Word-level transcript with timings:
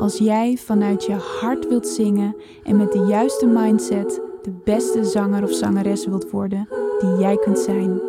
als 0.00 0.18
jij 0.18 0.56
vanuit 0.56 1.04
je 1.04 1.12
hart 1.12 1.68
wilt 1.68 1.88
zingen 1.88 2.36
en 2.62 2.76
met 2.76 2.92
de 2.92 2.98
juiste 2.98 3.46
mindset 3.46 4.20
de 4.42 4.52
beste 4.64 5.04
zanger 5.04 5.42
of 5.42 5.52
zangeres 5.52 6.06
wilt 6.06 6.30
worden 6.30 6.68
die 6.98 7.18
jij 7.18 7.36
kunt 7.36 7.58
zijn. 7.58 8.00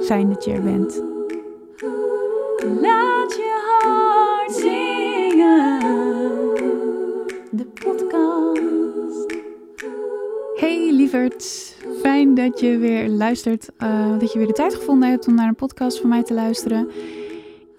Fijn 0.00 0.28
dat 0.28 0.44
je 0.44 0.52
er 0.52 0.62
bent. 0.62 1.02
Laat 2.80 3.34
je 3.34 3.78
hart 3.78 4.52
zingen. 4.52 5.80
De 7.50 7.66
podcast. 7.84 9.34
Hey 10.54 10.92
lieverd, 10.92 11.76
fijn 12.00 12.34
dat 12.34 12.60
je 12.60 12.78
weer 12.78 13.08
luistert. 13.08 13.70
Uh, 13.82 14.18
dat 14.18 14.32
je 14.32 14.38
weer 14.38 14.48
de 14.48 14.52
tijd 14.52 14.74
gevonden 14.74 15.08
hebt 15.08 15.26
om 15.26 15.34
naar 15.34 15.48
een 15.48 15.54
podcast 15.54 16.00
van 16.00 16.08
mij 16.08 16.22
te 16.22 16.34
luisteren. 16.34 16.90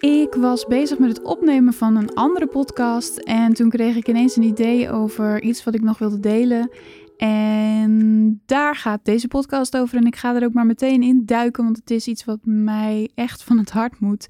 Ik 0.04 0.34
was 0.34 0.66
bezig 0.66 1.00
met 1.00 1.10
het 1.10 1.22
opnemen 1.22 1.74
van 1.74 1.96
een 1.96 2.14
andere 2.14 2.48
podcast 2.48 3.18
en 3.18 3.54
toen 3.54 3.70
kreeg 3.70 3.96
ik 3.96 4.08
ineens 4.08 4.36
een 4.36 4.44
idee 4.44 4.92
over 4.92 5.42
iets 5.42 5.64
wat 5.64 5.76
ik 5.76 5.82
nog 5.82 5.98
wilde 5.98 6.20
delen. 6.20 6.70
En 7.18 8.42
daar 8.46 8.76
gaat 8.76 9.06
deze 9.06 9.28
podcast 9.28 9.78
over 9.78 9.98
en 9.98 10.06
ik 10.06 10.16
ga 10.16 10.36
er 10.36 10.46
ook 10.46 10.54
maar 10.54 10.66
meteen 10.66 11.04
in 11.04 11.26
duiken, 11.26 11.64
want 11.64 11.78
het 11.78 11.92
is 11.92 12.08
iets 12.08 12.26
wat 12.26 12.40
mij 12.44 13.12
echt 13.16 13.44
van 13.44 13.58
het 13.58 13.72
hart 13.72 14.00
moet. 14.00 14.28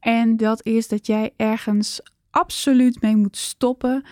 En 0.00 0.36
dat 0.36 0.66
is 0.66 0.88
dat 0.88 1.06
jij 1.06 1.32
ergens 1.36 2.00
absoluut 2.30 3.02
mee 3.02 3.16
moet 3.16 3.36
stoppen 3.36 4.04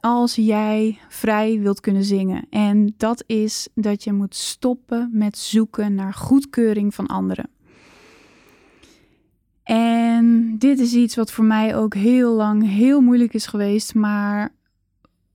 als 0.00 0.34
jij 0.34 0.98
vrij 1.08 1.60
wilt 1.60 1.80
kunnen 1.80 2.04
zingen. 2.04 2.46
En 2.50 2.94
dat 2.96 3.24
is 3.26 3.68
dat 3.74 4.04
je 4.04 4.12
moet 4.12 4.34
stoppen 4.34 5.10
met 5.12 5.38
zoeken 5.38 5.94
naar 5.94 6.14
goedkeuring 6.14 6.94
van 6.94 7.06
anderen. 7.06 7.50
En 9.62 10.58
dit 10.58 10.78
is 10.78 10.94
iets 10.94 11.16
wat 11.16 11.32
voor 11.32 11.44
mij 11.44 11.76
ook 11.76 11.94
heel 11.94 12.32
lang 12.32 12.68
heel 12.68 13.00
moeilijk 13.00 13.34
is 13.34 13.46
geweest, 13.46 13.94
maar 13.94 14.54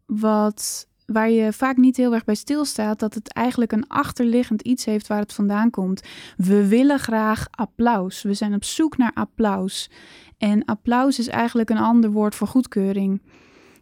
wat, 0.06 0.88
waar 1.06 1.30
je 1.30 1.54
vaak 1.54 1.78
niet 1.78 1.98
heel 1.98 2.14
erg 2.14 2.26
bij 2.26 2.36
stilstaat, 2.36 3.00
dat 3.00 3.14
het 3.14 3.34
eigenlijk 3.34 3.72
een 3.72 3.88
achterliggend 3.88 4.62
iets 4.62 4.86
heeft 4.86 5.08
waar 5.08 5.20
het 5.20 5.34
vandaan 5.34 5.70
komt. 5.70 6.02
We 6.38 6.68
willen 6.68 7.00
graag 7.00 7.48
applaus. 7.52 8.22
We 8.22 8.34
zijn 8.34 8.54
op 8.54 8.64
zoek 8.64 8.98
naar 8.98 9.12
applaus. 9.14 9.90
En 10.38 10.66
applaus 10.66 11.20
is 11.20 11.28
eigenlijk 11.28 11.70
een 11.70 11.78
ander 11.78 12.12
woord 12.12 12.36
voor 12.36 12.48
goedkeuring. 12.48 13.22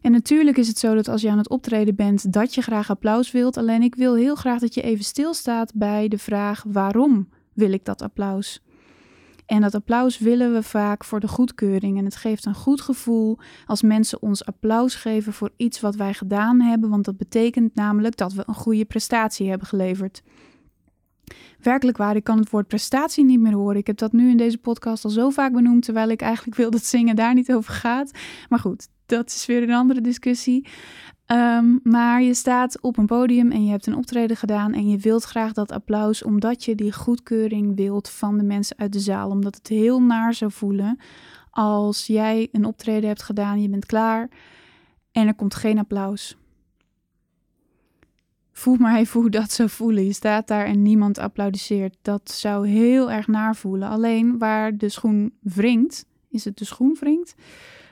En 0.01 0.11
natuurlijk 0.11 0.57
is 0.57 0.67
het 0.67 0.79
zo 0.79 0.95
dat 0.95 1.07
als 1.07 1.21
je 1.21 1.29
aan 1.29 1.37
het 1.37 1.49
optreden 1.49 1.95
bent, 1.95 2.33
dat 2.33 2.55
je 2.55 2.61
graag 2.61 2.89
applaus 2.89 3.31
wilt. 3.31 3.57
Alleen 3.57 3.81
ik 3.81 3.95
wil 3.95 4.15
heel 4.15 4.35
graag 4.35 4.59
dat 4.59 4.73
je 4.73 4.81
even 4.81 5.05
stilstaat 5.05 5.71
bij 5.75 6.07
de 6.07 6.17
vraag: 6.17 6.63
waarom 6.67 7.29
wil 7.53 7.71
ik 7.71 7.85
dat 7.85 8.01
applaus? 8.01 8.64
En 9.45 9.61
dat 9.61 9.75
applaus 9.75 10.19
willen 10.19 10.53
we 10.53 10.63
vaak 10.63 11.03
voor 11.03 11.19
de 11.19 11.27
goedkeuring. 11.27 11.97
En 11.97 12.05
het 12.05 12.15
geeft 12.15 12.45
een 12.45 12.55
goed 12.55 12.81
gevoel 12.81 13.37
als 13.65 13.81
mensen 13.81 14.21
ons 14.21 14.45
applaus 14.45 14.95
geven 14.95 15.33
voor 15.33 15.51
iets 15.57 15.79
wat 15.79 15.95
wij 15.95 16.13
gedaan 16.13 16.61
hebben, 16.61 16.89
want 16.89 17.05
dat 17.05 17.17
betekent 17.17 17.75
namelijk 17.75 18.17
dat 18.17 18.33
we 18.33 18.43
een 18.45 18.55
goede 18.55 18.85
prestatie 18.85 19.49
hebben 19.49 19.67
geleverd. 19.67 20.23
Werkelijk 21.61 21.97
waar, 21.97 22.15
ik 22.15 22.23
kan 22.23 22.37
het 22.37 22.49
woord 22.49 22.67
prestatie 22.67 23.25
niet 23.25 23.39
meer 23.39 23.53
horen. 23.53 23.77
Ik 23.77 23.87
heb 23.87 23.97
dat 23.97 24.11
nu 24.11 24.29
in 24.29 24.37
deze 24.37 24.57
podcast 24.57 25.03
al 25.03 25.09
zo 25.09 25.29
vaak 25.29 25.53
benoemd, 25.53 25.83
terwijl 25.83 26.09
ik 26.09 26.21
eigenlijk 26.21 26.57
wil 26.57 26.71
dat 26.71 26.83
zingen 26.85 27.15
daar 27.15 27.33
niet 27.33 27.53
over 27.53 27.73
gaat. 27.73 28.11
Maar 28.49 28.59
goed, 28.59 28.87
dat 29.05 29.27
is 29.27 29.45
weer 29.45 29.63
een 29.63 29.73
andere 29.73 30.01
discussie. 30.01 30.67
Um, 31.31 31.79
maar 31.83 32.21
je 32.21 32.33
staat 32.33 32.81
op 32.81 32.97
een 32.97 33.05
podium 33.05 33.51
en 33.51 33.65
je 33.65 33.71
hebt 33.71 33.87
een 33.87 33.95
optreden 33.95 34.37
gedaan 34.37 34.73
en 34.73 34.89
je 34.89 34.97
wilt 34.97 35.23
graag 35.23 35.53
dat 35.53 35.71
applaus 35.71 36.23
omdat 36.23 36.63
je 36.63 36.75
die 36.75 36.93
goedkeuring 36.93 37.75
wilt 37.75 38.09
van 38.09 38.37
de 38.37 38.43
mensen 38.43 38.77
uit 38.77 38.93
de 38.93 38.99
zaal. 38.99 39.29
Omdat 39.29 39.55
het 39.55 39.67
heel 39.67 40.01
naar 40.01 40.33
zou 40.33 40.51
voelen 40.51 40.99
als 41.55 42.07
jij 42.07 42.49
een 42.51 42.65
optreden 42.65 43.07
hebt 43.07 43.23
gedaan, 43.23 43.61
je 43.61 43.69
bent 43.69 43.85
klaar 43.85 44.29
en 45.11 45.27
er 45.27 45.35
komt 45.35 45.55
geen 45.55 45.77
applaus. 45.77 46.37
Voel 48.51 48.75
maar 48.75 48.97
even 48.97 49.19
hoe 49.19 49.29
dat 49.29 49.51
zou 49.51 49.69
voelen. 49.69 50.05
Je 50.05 50.13
staat 50.13 50.47
daar 50.47 50.65
en 50.65 50.81
niemand 50.81 51.17
applaudisseert. 51.17 51.97
Dat 52.01 52.31
zou 52.31 52.67
heel 52.67 53.11
erg 53.11 53.27
naar 53.27 53.55
voelen. 53.55 53.89
Alleen 53.89 54.37
waar 54.37 54.77
de 54.77 54.89
schoen 54.89 55.33
wringt, 55.39 56.05
is 56.29 56.45
het 56.45 56.57
de 56.57 56.65
schoen 56.65 56.97
wringt? 56.99 57.35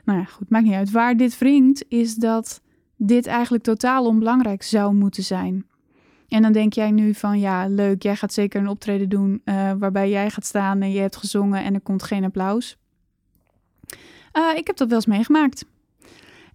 Nou 0.06 0.20
ja, 0.20 0.26
goed, 0.26 0.50
maakt 0.50 0.66
niet 0.66 0.74
uit. 0.74 0.92
Waar 0.92 1.18
dit 1.18 1.38
wringt, 1.38 1.86
is 1.88 2.16
dat 2.16 2.62
dit 3.08 3.28
eigenlijk 3.28 3.64
totaal 3.64 4.06
onbelangrijk 4.06 4.64
zou 4.64 4.94
moeten 4.94 5.24
zijn. 5.24 5.66
En 6.28 6.42
dan 6.42 6.52
denk 6.52 6.74
jij 6.74 6.92
nu 6.92 7.14
van 7.14 7.40
ja, 7.40 7.68
leuk, 7.68 8.04
jij 8.04 8.16
gaat 8.16 8.34
zeker 8.34 8.62
een 8.62 8.68
optreden 8.68 9.10
doen 9.10 9.42
uh, 9.46 9.72
waarbij 9.78 10.10
jij 10.10 10.30
gaat 10.30 10.46
staan 10.46 10.82
en 10.82 10.92
je 10.92 11.00
hebt 11.00 11.16
gezongen 11.16 11.64
en 11.64 11.74
er 11.74 11.82
komt 11.82 12.04
geen 12.04 12.24
applaus. 12.24 12.78
Uh, 14.34 14.58
ik 14.58 14.68
heb 14.68 14.78
dat 14.78 14.88
wel 14.88 14.98
eens 14.98 15.06
meegemaakt. 15.06 15.66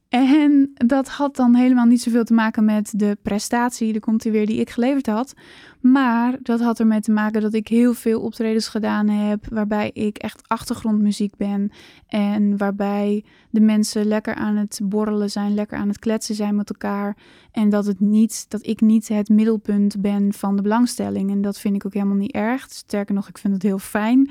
En 0.08 0.70
dat 0.74 1.08
had 1.08 1.36
dan 1.36 1.54
helemaal 1.54 1.84
niet 1.84 2.02
zoveel 2.02 2.24
te 2.24 2.34
maken 2.34 2.64
met 2.64 2.92
de 2.96 3.18
prestatie, 3.22 3.92
de 3.92 4.00
komt 4.00 4.22
hij 4.22 4.32
weer, 4.32 4.46
die 4.46 4.60
ik 4.60 4.70
geleverd 4.70 5.06
had. 5.06 5.34
Maar 5.80 6.38
dat 6.42 6.60
had 6.60 6.80
ermee 6.80 7.00
te 7.00 7.12
maken 7.12 7.40
dat 7.40 7.54
ik 7.54 7.68
heel 7.68 7.94
veel 7.94 8.20
optredens 8.20 8.68
gedaan 8.68 9.08
heb, 9.08 9.46
waarbij 9.50 9.90
ik 9.92 10.18
echt 10.18 10.42
achtergrondmuziek 10.46 11.36
ben. 11.36 11.70
En 12.06 12.56
waarbij 12.56 13.24
de 13.50 13.60
mensen 13.60 14.06
lekker 14.06 14.34
aan 14.34 14.56
het 14.56 14.80
borrelen 14.82 15.30
zijn, 15.30 15.54
lekker 15.54 15.78
aan 15.78 15.88
het 15.88 15.98
kletsen 15.98 16.34
zijn 16.34 16.56
met 16.56 16.70
elkaar. 16.70 17.16
En 17.52 17.68
dat, 17.68 17.86
het 17.86 18.00
niet, 18.00 18.46
dat 18.48 18.66
ik 18.66 18.80
niet 18.80 19.08
het 19.08 19.28
middelpunt 19.28 20.00
ben 20.00 20.32
van 20.32 20.56
de 20.56 20.62
belangstelling. 20.62 21.30
En 21.30 21.40
dat 21.40 21.58
vind 21.58 21.74
ik 21.74 21.86
ook 21.86 21.94
helemaal 21.94 22.16
niet 22.16 22.32
erg. 22.32 22.66
Sterker 22.70 23.14
nog, 23.14 23.28
ik 23.28 23.38
vind 23.38 23.54
het 23.54 23.62
heel 23.62 23.78
fijn 23.78 24.30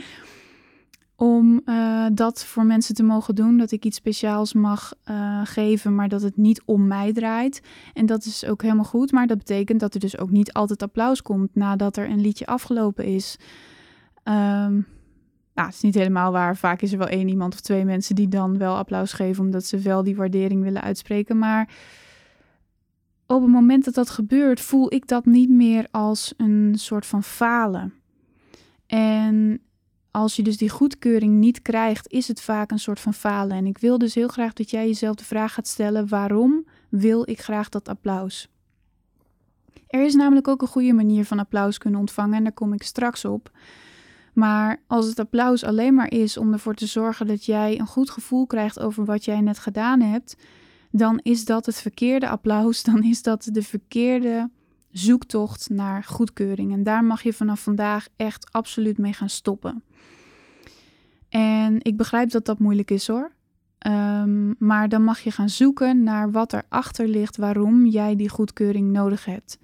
om 1.19 1.61
uh, 1.65 2.05
dat 2.13 2.45
voor 2.45 2.65
mensen 2.65 2.95
te 2.95 3.03
mogen 3.03 3.35
doen. 3.35 3.57
Dat 3.57 3.71
ik 3.71 3.85
iets 3.85 3.97
speciaals 3.97 4.53
mag 4.53 4.93
uh, 5.09 5.41
geven, 5.43 5.95
maar 5.95 6.09
dat 6.09 6.21
het 6.21 6.37
niet 6.37 6.61
om 6.65 6.87
mij 6.87 7.13
draait. 7.13 7.61
En 7.93 8.05
dat 8.05 8.25
is 8.25 8.45
ook 8.45 8.61
helemaal 8.61 8.83
goed. 8.83 9.11
Maar 9.11 9.27
dat 9.27 9.37
betekent 9.37 9.79
dat 9.79 9.93
er 9.93 9.99
dus 9.99 10.17
ook 10.17 10.31
niet 10.31 10.53
altijd 10.53 10.83
applaus 10.83 11.21
komt 11.21 11.55
nadat 11.55 11.97
er 11.97 12.09
een 12.09 12.21
liedje 12.21 12.45
afgelopen 12.45 13.05
is. 13.05 13.37
Nou, 15.57 15.69
het 15.69 15.75
is 15.75 15.81
niet 15.81 15.95
helemaal 15.95 16.31
waar. 16.31 16.57
Vaak 16.57 16.81
is 16.81 16.91
er 16.91 16.97
wel 16.97 17.07
één 17.07 17.27
iemand 17.27 17.53
of 17.53 17.61
twee 17.61 17.85
mensen 17.85 18.15
die 18.15 18.27
dan 18.27 18.57
wel 18.57 18.75
applaus 18.75 19.13
geven, 19.13 19.43
omdat 19.43 19.65
ze 19.65 19.79
wel 19.79 20.03
die 20.03 20.15
waardering 20.15 20.63
willen 20.63 20.81
uitspreken. 20.81 21.37
Maar 21.37 21.69
op 23.25 23.41
het 23.41 23.51
moment 23.51 23.85
dat 23.85 23.93
dat 23.93 24.09
gebeurt, 24.09 24.61
voel 24.61 24.93
ik 24.93 25.07
dat 25.07 25.25
niet 25.25 25.49
meer 25.49 25.87
als 25.91 26.33
een 26.37 26.73
soort 26.77 27.05
van 27.05 27.23
falen. 27.23 27.93
En 28.85 29.61
als 30.17 30.35
je 30.35 30.43
dus 30.43 30.57
die 30.57 30.69
goedkeuring 30.69 31.33
niet 31.33 31.61
krijgt, 31.61 32.11
is 32.11 32.27
het 32.27 32.41
vaak 32.41 32.71
een 32.71 32.79
soort 32.79 32.99
van 32.99 33.13
falen. 33.13 33.57
En 33.57 33.65
ik 33.65 33.77
wil 33.77 33.97
dus 33.97 34.15
heel 34.15 34.27
graag 34.27 34.53
dat 34.53 34.69
jij 34.69 34.87
jezelf 34.87 35.15
de 35.15 35.23
vraag 35.23 35.53
gaat 35.53 35.67
stellen: 35.67 36.07
waarom 36.07 36.65
wil 36.89 37.29
ik 37.29 37.41
graag 37.41 37.69
dat 37.69 37.89
applaus? 37.89 38.47
Er 39.87 40.05
is 40.05 40.15
namelijk 40.15 40.47
ook 40.47 40.61
een 40.61 40.67
goede 40.67 40.93
manier 40.93 41.25
van 41.25 41.39
applaus 41.39 41.77
kunnen 41.77 41.99
ontvangen 41.99 42.37
en 42.37 42.43
daar 42.43 42.53
kom 42.53 42.73
ik 42.73 42.83
straks 42.83 43.25
op. 43.25 43.51
Maar 44.33 44.81
als 44.87 45.05
het 45.05 45.19
applaus 45.19 45.63
alleen 45.63 45.93
maar 45.93 46.11
is 46.11 46.37
om 46.37 46.53
ervoor 46.53 46.75
te 46.75 46.85
zorgen 46.85 47.27
dat 47.27 47.45
jij 47.45 47.79
een 47.79 47.87
goed 47.87 48.09
gevoel 48.09 48.47
krijgt 48.47 48.79
over 48.79 49.05
wat 49.05 49.25
jij 49.25 49.41
net 49.41 49.59
gedaan 49.59 50.01
hebt, 50.01 50.35
dan 50.91 51.19
is 51.23 51.45
dat 51.45 51.65
het 51.65 51.81
verkeerde 51.81 52.29
applaus. 52.29 52.83
Dan 52.89 53.03
is 53.03 53.21
dat 53.21 53.49
de 53.51 53.63
verkeerde 53.63 54.49
zoektocht 54.97 55.69
naar 55.69 56.03
goedkeuring. 56.03 56.71
En 56.71 56.83
daar 56.83 57.03
mag 57.03 57.23
je 57.23 57.33
vanaf 57.33 57.61
vandaag 57.61 58.07
echt 58.15 58.51
absoluut 58.51 58.97
mee 58.97 59.13
gaan 59.13 59.29
stoppen. 59.29 59.83
En 61.29 61.77
ik 61.81 61.97
begrijp 61.97 62.29
dat 62.29 62.45
dat 62.45 62.59
moeilijk 62.59 62.91
is 62.91 63.07
hoor. 63.07 63.31
Um, 63.87 64.55
maar 64.59 64.89
dan 64.89 65.03
mag 65.03 65.19
je 65.19 65.31
gaan 65.31 65.49
zoeken 65.49 66.03
naar 66.03 66.31
wat 66.31 66.53
erachter 66.53 67.07
ligt 67.07 67.37
waarom 67.37 67.85
jij 67.85 68.15
die 68.15 68.29
goedkeuring 68.29 68.91
nodig 68.91 69.25
hebt. 69.25 69.59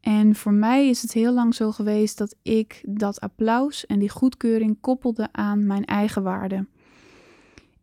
En 0.00 0.34
voor 0.34 0.52
mij 0.52 0.88
is 0.88 1.02
het 1.02 1.12
heel 1.12 1.32
lang 1.32 1.54
zo 1.54 1.72
geweest 1.72 2.18
dat 2.18 2.36
ik 2.42 2.82
dat 2.86 3.20
applaus 3.20 3.86
en 3.86 3.98
die 3.98 4.10
goedkeuring 4.10 4.76
koppelde 4.80 5.28
aan 5.32 5.66
mijn 5.66 5.84
eigen 5.84 6.22
waarde. 6.22 6.66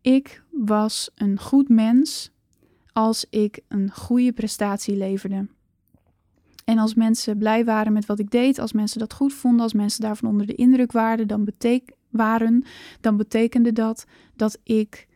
Ik 0.01 0.43
was 0.49 1.11
een 1.15 1.39
goed 1.39 1.69
mens 1.69 2.31
als 2.93 3.25
ik 3.29 3.59
een 3.67 3.91
goede 3.91 4.31
prestatie 4.31 4.95
leverde. 4.95 5.47
En 6.65 6.77
als 6.77 6.93
mensen 6.93 7.37
blij 7.37 7.65
waren 7.65 7.93
met 7.93 8.05
wat 8.05 8.19
ik 8.19 8.31
deed, 8.31 8.59
als 8.59 8.73
mensen 8.73 8.99
dat 8.99 9.13
goed 9.13 9.33
vonden, 9.33 9.61
als 9.61 9.73
mensen 9.73 10.01
daarvan 10.01 10.29
onder 10.29 10.47
de 10.47 10.55
indruk 10.55 10.91
waren, 10.91 11.27
dan, 11.27 11.47
waren, 12.09 12.63
dan 13.01 13.17
betekende 13.17 13.71
dat 13.71 14.05
dat 14.35 14.59
ik 14.63 15.07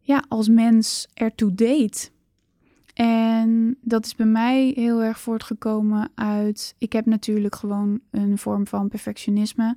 ja, 0.00 0.24
als 0.28 0.48
mens 0.48 1.08
ertoe 1.14 1.54
deed. 1.54 2.12
En 2.94 3.76
dat 3.80 4.04
is 4.04 4.14
bij 4.14 4.26
mij 4.26 4.72
heel 4.74 5.02
erg 5.02 5.20
voortgekomen 5.20 6.10
uit. 6.14 6.74
Ik 6.78 6.92
heb 6.92 7.06
natuurlijk 7.06 7.54
gewoon 7.54 8.00
een 8.10 8.38
vorm 8.38 8.66
van 8.66 8.88
perfectionisme. 8.88 9.76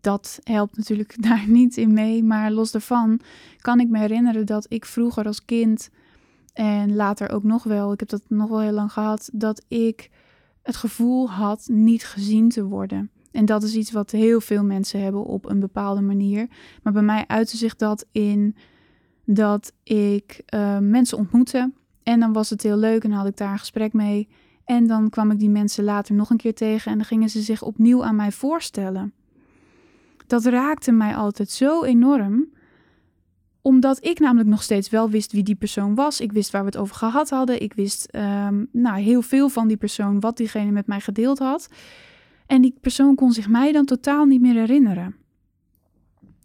Dat 0.00 0.38
helpt 0.42 0.76
natuurlijk 0.76 1.22
daar 1.28 1.44
niet 1.48 1.76
in 1.76 1.92
mee. 1.92 2.24
Maar 2.24 2.50
los 2.50 2.70
daarvan 2.70 3.20
kan 3.60 3.80
ik 3.80 3.88
me 3.88 3.98
herinneren 3.98 4.46
dat 4.46 4.66
ik 4.68 4.84
vroeger 4.84 5.26
als 5.26 5.44
kind. 5.44 5.90
En 6.52 6.94
later 6.94 7.30
ook 7.30 7.42
nog 7.42 7.64
wel, 7.64 7.92
ik 7.92 8.00
heb 8.00 8.08
dat 8.08 8.22
nog 8.28 8.48
wel 8.48 8.60
heel 8.60 8.72
lang 8.72 8.92
gehad, 8.92 9.30
dat 9.32 9.64
ik 9.68 10.10
het 10.62 10.76
gevoel 10.76 11.30
had 11.30 11.68
niet 11.70 12.04
gezien 12.04 12.48
te 12.48 12.64
worden. 12.64 13.10
En 13.30 13.44
dat 13.44 13.62
is 13.62 13.74
iets 13.74 13.92
wat 13.92 14.10
heel 14.10 14.40
veel 14.40 14.64
mensen 14.64 15.02
hebben 15.02 15.24
op 15.24 15.48
een 15.48 15.60
bepaalde 15.60 16.00
manier. 16.00 16.48
Maar 16.82 16.92
bij 16.92 17.02
mij 17.02 17.24
uitte 17.26 17.56
zich 17.56 17.76
dat 17.76 18.06
in 18.12 18.56
dat 19.24 19.72
ik 19.82 20.42
uh, 20.54 20.78
mensen 20.78 21.18
ontmoette. 21.18 21.72
En 22.02 22.20
dan 22.20 22.32
was 22.32 22.50
het 22.50 22.62
heel 22.62 22.76
leuk 22.76 23.04
en 23.04 23.10
had 23.10 23.26
ik 23.26 23.36
daar 23.36 23.52
een 23.52 23.58
gesprek 23.58 23.92
mee. 23.92 24.28
En 24.64 24.86
dan 24.86 25.10
kwam 25.10 25.30
ik 25.30 25.38
die 25.38 25.50
mensen 25.50 25.84
later 25.84 26.14
nog 26.14 26.30
een 26.30 26.36
keer 26.36 26.54
tegen 26.54 26.90
en 26.90 26.98
dan 26.98 27.06
gingen 27.06 27.30
ze 27.30 27.42
zich 27.42 27.62
opnieuw 27.62 28.04
aan 28.04 28.16
mij 28.16 28.32
voorstellen. 28.32 29.12
Dat 30.26 30.44
raakte 30.44 30.92
mij 30.92 31.14
altijd 31.14 31.50
zo 31.50 31.82
enorm, 31.82 32.48
omdat 33.62 34.04
ik 34.04 34.18
namelijk 34.18 34.48
nog 34.48 34.62
steeds 34.62 34.90
wel 34.90 35.10
wist 35.10 35.32
wie 35.32 35.42
die 35.42 35.54
persoon 35.54 35.94
was. 35.94 36.20
Ik 36.20 36.32
wist 36.32 36.50
waar 36.50 36.60
we 36.60 36.66
het 36.66 36.76
over 36.76 36.96
gehad 36.96 37.30
hadden. 37.30 37.62
Ik 37.62 37.74
wist 37.74 38.08
um, 38.14 38.68
nou, 38.72 39.00
heel 39.00 39.22
veel 39.22 39.48
van 39.48 39.68
die 39.68 39.76
persoon, 39.76 40.20
wat 40.20 40.36
diegene 40.36 40.70
met 40.70 40.86
mij 40.86 41.00
gedeeld 41.00 41.38
had. 41.38 41.68
En 42.46 42.62
die 42.62 42.74
persoon 42.80 43.14
kon 43.14 43.32
zich 43.32 43.48
mij 43.48 43.72
dan 43.72 43.84
totaal 43.84 44.24
niet 44.24 44.40
meer 44.40 44.54
herinneren. 44.54 45.16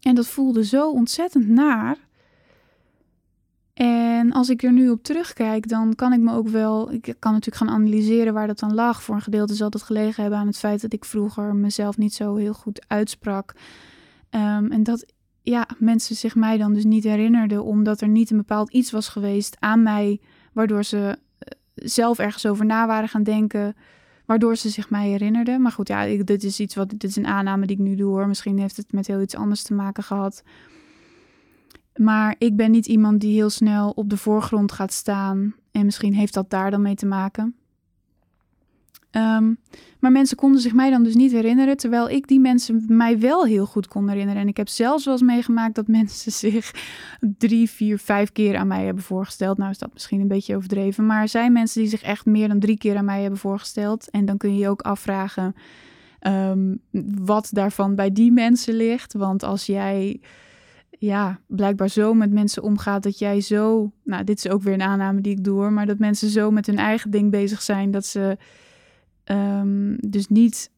En 0.01 0.15
dat 0.15 0.27
voelde 0.27 0.65
zo 0.65 0.91
ontzettend 0.91 1.47
naar. 1.47 1.97
En 3.73 4.31
als 4.31 4.49
ik 4.49 4.63
er 4.63 4.71
nu 4.71 4.89
op 4.89 5.03
terugkijk, 5.03 5.67
dan 5.67 5.95
kan 5.95 6.13
ik 6.13 6.19
me 6.19 6.33
ook 6.33 6.47
wel. 6.47 6.91
Ik 6.91 7.15
kan 7.19 7.31
natuurlijk 7.31 7.63
gaan 7.63 7.75
analyseren 7.75 8.33
waar 8.33 8.47
dat 8.47 8.59
dan 8.59 8.73
lag. 8.73 9.03
Voor 9.03 9.15
een 9.15 9.21
gedeelte 9.21 9.55
zal 9.55 9.69
dat 9.69 9.83
gelegen 9.83 10.21
hebben 10.21 10.39
aan 10.39 10.47
het 10.47 10.57
feit 10.57 10.81
dat 10.81 10.93
ik 10.93 11.05
vroeger 11.05 11.55
mezelf 11.55 11.97
niet 11.97 12.13
zo 12.13 12.35
heel 12.35 12.53
goed 12.53 12.85
uitsprak. 12.87 13.53
Um, 14.31 14.71
en 14.71 14.83
dat 14.83 15.05
ja, 15.49 15.67
mensen 15.77 16.15
zich 16.15 16.35
mij 16.35 16.57
dan 16.57 16.73
dus 16.73 16.83
niet 16.83 17.03
herinnerden, 17.03 17.63
omdat 17.63 18.01
er 18.01 18.07
niet 18.07 18.31
een 18.31 18.37
bepaald 18.37 18.71
iets 18.71 18.91
was 18.91 19.07
geweest 19.07 19.55
aan 19.59 19.83
mij, 19.83 20.19
waardoor 20.53 20.83
ze 20.83 21.17
eh, 21.37 21.57
zelf 21.75 22.19
ergens 22.19 22.45
over 22.45 22.65
na 22.65 22.87
waren 22.87 23.09
gaan 23.09 23.23
denken 23.23 23.75
waardoor 24.25 24.55
ze 24.55 24.69
zich 24.69 24.89
mij 24.89 25.09
herinnerden. 25.09 25.61
Maar 25.61 25.71
goed, 25.71 25.87
ja, 25.87 26.23
dit 26.23 26.43
is 26.43 26.59
iets 26.59 26.75
wat, 26.75 26.89
dit 26.89 27.03
is 27.03 27.15
een 27.15 27.27
aanname 27.27 27.65
die 27.65 27.75
ik 27.75 27.81
nu 27.81 27.95
doe 27.95 28.09
hoor. 28.09 28.27
Misschien 28.27 28.59
heeft 28.59 28.77
het 28.77 28.91
met 28.91 29.07
heel 29.07 29.21
iets 29.21 29.35
anders 29.35 29.63
te 29.63 29.73
maken 29.73 30.03
gehad. 30.03 30.43
Maar 31.95 32.35
ik 32.37 32.55
ben 32.55 32.71
niet 32.71 32.85
iemand 32.85 33.21
die 33.21 33.33
heel 33.33 33.49
snel 33.49 33.89
op 33.89 34.09
de 34.09 34.17
voorgrond 34.17 34.71
gaat 34.71 34.93
staan. 34.93 35.55
En 35.71 35.85
misschien 35.85 36.13
heeft 36.13 36.33
dat 36.33 36.49
daar 36.49 36.71
dan 36.71 36.81
mee 36.81 36.95
te 36.95 37.05
maken. 37.05 37.55
Ehm, 39.17 39.53
maar 39.99 40.11
mensen 40.11 40.37
konden 40.37 40.61
zich 40.61 40.73
mij 40.73 40.89
dan 40.89 41.03
dus 41.03 41.15
niet 41.15 41.31
herinneren, 41.31 41.77
terwijl 41.77 42.09
ik 42.09 42.27
die 42.27 42.39
mensen 42.39 42.85
mij 42.87 43.19
wel 43.19 43.45
heel 43.45 43.65
goed 43.65 43.87
kon 43.87 44.09
herinneren. 44.09 44.41
En 44.41 44.47
ik 44.47 44.57
heb 44.57 44.67
zelfs 44.67 45.05
wel 45.05 45.13
eens 45.13 45.23
meegemaakt 45.23 45.75
dat 45.75 45.87
mensen 45.99 46.31
zich 46.31 46.71
drie, 47.37 47.69
vier, 47.69 47.99
vijf 47.99 48.31
keer 48.31 48.57
aan 48.57 48.67
mij 48.67 48.85
hebben 48.85 49.03
voorgesteld. 49.03 49.57
Nou 49.57 49.71
is 49.71 49.77
dat 49.77 49.93
misschien 49.93 50.21
een 50.21 50.27
beetje 50.27 50.55
overdreven, 50.55 51.05
maar 51.05 51.21
er 51.21 51.27
zijn 51.27 51.51
mensen 51.51 51.81
die 51.81 51.89
zich 51.89 52.01
echt 52.01 52.25
meer 52.25 52.47
dan 52.47 52.59
drie 52.59 52.77
keer 52.77 52.97
aan 52.97 53.05
mij 53.05 53.21
hebben 53.21 53.39
voorgesteld. 53.39 54.09
En 54.09 54.25
dan 54.25 54.37
kun 54.37 54.53
je 54.53 54.59
je 54.59 54.69
ook 54.69 54.81
afvragen 54.81 55.55
ehm, 56.19 56.75
wat 57.23 57.49
daarvan 57.51 57.95
bij 57.95 58.11
die 58.11 58.31
mensen 58.31 58.73
ligt. 58.73 59.13
Want 59.13 59.43
als 59.43 59.65
jij 59.65 60.19
ja, 60.99 61.39
blijkbaar 61.47 61.89
zo 61.89 62.13
met 62.13 62.31
mensen 62.31 62.63
omgaat 62.63 63.03
dat 63.03 63.19
jij 63.19 63.41
zo, 63.41 63.91
nou 64.03 64.23
dit 64.23 64.37
is 64.37 64.49
ook 64.51 64.61
weer 64.61 64.73
een 64.73 64.81
aanname 64.81 65.21
die 65.21 65.31
ik 65.31 65.43
doe, 65.43 65.69
maar 65.69 65.85
dat 65.85 65.99
mensen 65.99 66.29
zo 66.29 66.51
met 66.51 66.65
hun 66.65 66.77
eigen 66.77 67.11
ding 67.11 67.31
bezig 67.31 67.61
zijn 67.61 67.91
dat 67.91 68.05
ze 68.05 68.37
Ehm, 69.27 69.95
dus 69.99 70.27
niet 70.27 70.71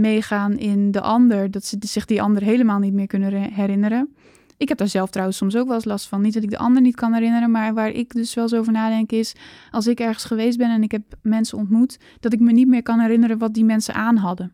meegaan 0.00 0.58
in 0.58 0.90
de 0.90 1.00
ander, 1.00 1.50
dat 1.50 1.64
ze 1.64 1.76
zich 1.80 2.04
die 2.04 2.22
ander 2.22 2.42
helemaal 2.42 2.78
niet 2.78 2.92
meer 2.92 3.06
kunnen 3.06 3.52
herinneren. 3.52 4.14
Ik 4.56 4.68
heb 4.68 4.78
daar 4.78 4.88
zelf 4.88 5.10
trouwens 5.10 5.38
soms 5.38 5.56
ook 5.56 5.66
wel 5.66 5.74
eens 5.74 5.84
last 5.84 6.08
van. 6.08 6.20
Niet 6.20 6.34
dat 6.34 6.42
ik 6.42 6.50
de 6.50 6.58
ander 6.58 6.82
niet 6.82 6.94
kan 6.94 7.12
herinneren, 7.12 7.50
maar 7.50 7.74
waar 7.74 7.90
ik 7.90 8.12
dus 8.12 8.34
wel 8.34 8.44
eens 8.44 8.54
over 8.54 8.72
nadenk 8.72 9.12
is... 9.12 9.34
als 9.70 9.86
ik 9.86 10.00
ergens 10.00 10.24
geweest 10.24 10.58
ben 10.58 10.70
en 10.70 10.82
ik 10.82 10.90
heb 10.90 11.02
mensen 11.22 11.58
ontmoet... 11.58 11.98
dat 12.20 12.32
ik 12.32 12.40
me 12.40 12.52
niet 12.52 12.68
meer 12.68 12.82
kan 12.82 12.98
herinneren 12.98 13.38
wat 13.38 13.54
die 13.54 13.64
mensen 13.64 13.94
aan 13.94 14.16
hadden. 14.16 14.52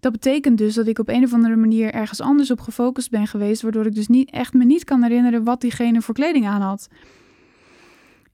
Dat 0.00 0.12
betekent 0.12 0.58
dus 0.58 0.74
dat 0.74 0.86
ik 0.86 0.98
op 0.98 1.08
een 1.08 1.24
of 1.24 1.32
andere 1.32 1.56
manier 1.56 1.92
ergens 1.94 2.20
anders 2.20 2.50
op 2.50 2.60
gefocust 2.60 3.10
ben 3.10 3.26
geweest... 3.26 3.62
waardoor 3.62 3.86
ik 3.86 3.94
dus 3.94 4.08
niet, 4.08 4.30
echt 4.30 4.52
me 4.52 4.64
niet 4.64 4.84
kan 4.84 5.02
herinneren 5.02 5.44
wat 5.44 5.60
diegene 5.60 6.02
voor 6.02 6.14
kleding 6.14 6.46
aan 6.46 6.60
had. 6.60 6.88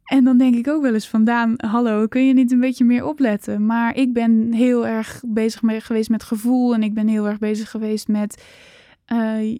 En 0.06 0.24
dan 0.24 0.38
denk 0.38 0.54
ik 0.54 0.68
ook 0.68 0.82
wel 0.82 0.94
eens 0.94 1.08
vandaan, 1.08 1.54
hallo, 1.56 2.06
kun 2.06 2.26
je 2.26 2.32
niet 2.32 2.52
een 2.52 2.60
beetje 2.60 2.84
meer 2.84 3.04
opletten? 3.04 3.66
Maar 3.66 3.96
ik 3.96 4.12
ben 4.12 4.52
heel 4.52 4.86
erg 4.86 5.22
bezig 5.26 5.62
mee 5.62 5.80
geweest 5.80 6.10
met 6.10 6.22
gevoel 6.22 6.74
en 6.74 6.82
ik 6.82 6.94
ben 6.94 7.08
heel 7.08 7.26
erg 7.26 7.38
bezig 7.38 7.70
geweest 7.70 8.08
met 8.08 8.44
uh, 9.12 9.56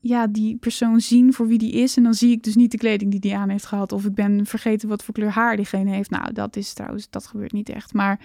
ja, 0.00 0.26
die 0.26 0.56
persoon 0.56 1.00
zien 1.00 1.32
voor 1.32 1.46
wie 1.46 1.58
die 1.58 1.72
is. 1.72 1.96
En 1.96 2.02
dan 2.02 2.14
zie 2.14 2.30
ik 2.30 2.42
dus 2.42 2.54
niet 2.54 2.70
de 2.70 2.78
kleding 2.78 3.10
die 3.10 3.20
die 3.20 3.36
aan 3.36 3.48
heeft 3.48 3.66
gehad. 3.66 3.92
Of 3.92 4.04
ik 4.04 4.14
ben 4.14 4.46
vergeten 4.46 4.88
wat 4.88 5.04
voor 5.04 5.14
kleur 5.14 5.30
haar 5.30 5.56
diegene 5.56 5.90
heeft. 5.90 6.10
Nou, 6.10 6.32
dat 6.32 6.56
is 6.56 6.72
trouwens, 6.72 7.10
dat 7.10 7.26
gebeurt 7.26 7.52
niet 7.52 7.68
echt. 7.68 7.92
Maar 7.92 8.20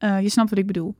uh, 0.00 0.20
je 0.20 0.28
snapt 0.28 0.50
wat 0.50 0.58
ik 0.58 0.66
bedoel. 0.66 0.94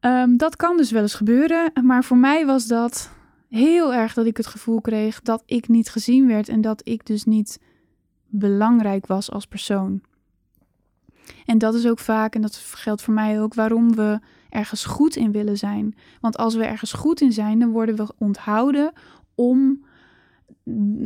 Um, 0.00 0.36
dat 0.36 0.56
kan 0.56 0.76
dus 0.76 0.90
wel 0.90 1.02
eens 1.02 1.14
gebeuren. 1.14 1.72
Maar 1.82 2.04
voor 2.04 2.16
mij 2.16 2.46
was 2.46 2.66
dat 2.66 3.10
heel 3.48 3.94
erg 3.94 4.14
dat 4.14 4.26
ik 4.26 4.36
het 4.36 4.46
gevoel 4.46 4.80
kreeg 4.80 5.20
dat 5.20 5.42
ik 5.46 5.68
niet 5.68 5.90
gezien 5.90 6.26
werd. 6.26 6.48
En 6.48 6.60
dat 6.60 6.80
ik 6.84 7.06
dus 7.06 7.24
niet 7.24 7.58
belangrijk 8.30 9.06
was 9.06 9.30
als 9.30 9.46
persoon. 9.46 10.00
En 11.44 11.58
dat 11.58 11.74
is 11.74 11.86
ook 11.86 11.98
vaak, 11.98 12.34
en 12.34 12.40
dat 12.40 12.56
geldt 12.56 13.02
voor 13.02 13.14
mij 13.14 13.40
ook, 13.42 13.54
waarom 13.54 13.94
we 13.94 14.18
ergens 14.48 14.84
goed 14.84 15.16
in 15.16 15.32
willen 15.32 15.58
zijn. 15.58 15.94
Want 16.20 16.36
als 16.36 16.54
we 16.54 16.64
ergens 16.64 16.92
goed 16.92 17.20
in 17.20 17.32
zijn, 17.32 17.58
dan 17.58 17.70
worden 17.70 17.96
we 17.96 18.12
onthouden 18.18 18.92
om 19.34 19.84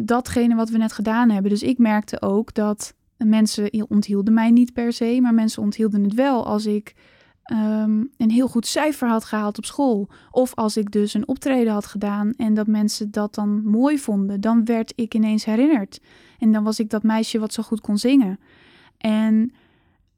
datgene 0.05 0.55
wat 0.55 0.69
we 0.69 0.79
net 0.79 0.93
gedaan 0.93 1.31
hebben. 1.31 1.51
Dus 1.51 1.63
ik 1.63 1.79
merkte 1.79 2.23
ook 2.23 2.55
dat 2.55 2.95
mensen 3.17 3.87
onthielden 3.89 4.35
mij 4.35 4.51
niet 4.51 4.73
per 4.73 4.93
se, 4.93 5.19
maar 5.21 5.35
mensen 5.35 5.63
onthielden 5.63 6.05
het 6.05 6.15
wel 6.15 6.47
als 6.47 6.67
ik 6.67 6.95
um, 7.53 8.11
een 8.17 8.31
heel 8.31 8.49
goed 8.49 8.67
cijfer 8.67 9.09
had 9.09 9.25
gehaald 9.25 9.59
op 9.59 9.65
school. 9.65 10.09
Of 10.31 10.55
als 10.55 10.77
ik 10.77 10.91
dus 10.91 11.15
een 11.15 11.29
optreden 11.29 11.73
had 11.73 11.87
gedaan 11.87 12.33
en 12.37 12.55
dat 12.55 12.67
mensen 12.67 13.11
dat 13.11 13.35
dan 13.35 13.65
mooi 13.65 13.99
vonden, 13.99 14.41
dan 14.41 14.65
werd 14.65 14.93
ik 14.97 15.15
ineens 15.15 15.45
herinnerd. 15.45 16.01
En 16.39 16.53
dan 16.53 16.65
was 16.65 16.79
ik 16.79 16.91
dat 16.91 17.03
meisje 17.03 17.39
wat 17.39 17.53
zo 17.53 17.63
goed 17.63 17.81
kon 17.81 17.99
zingen. 17.99 18.39
En 18.99 19.53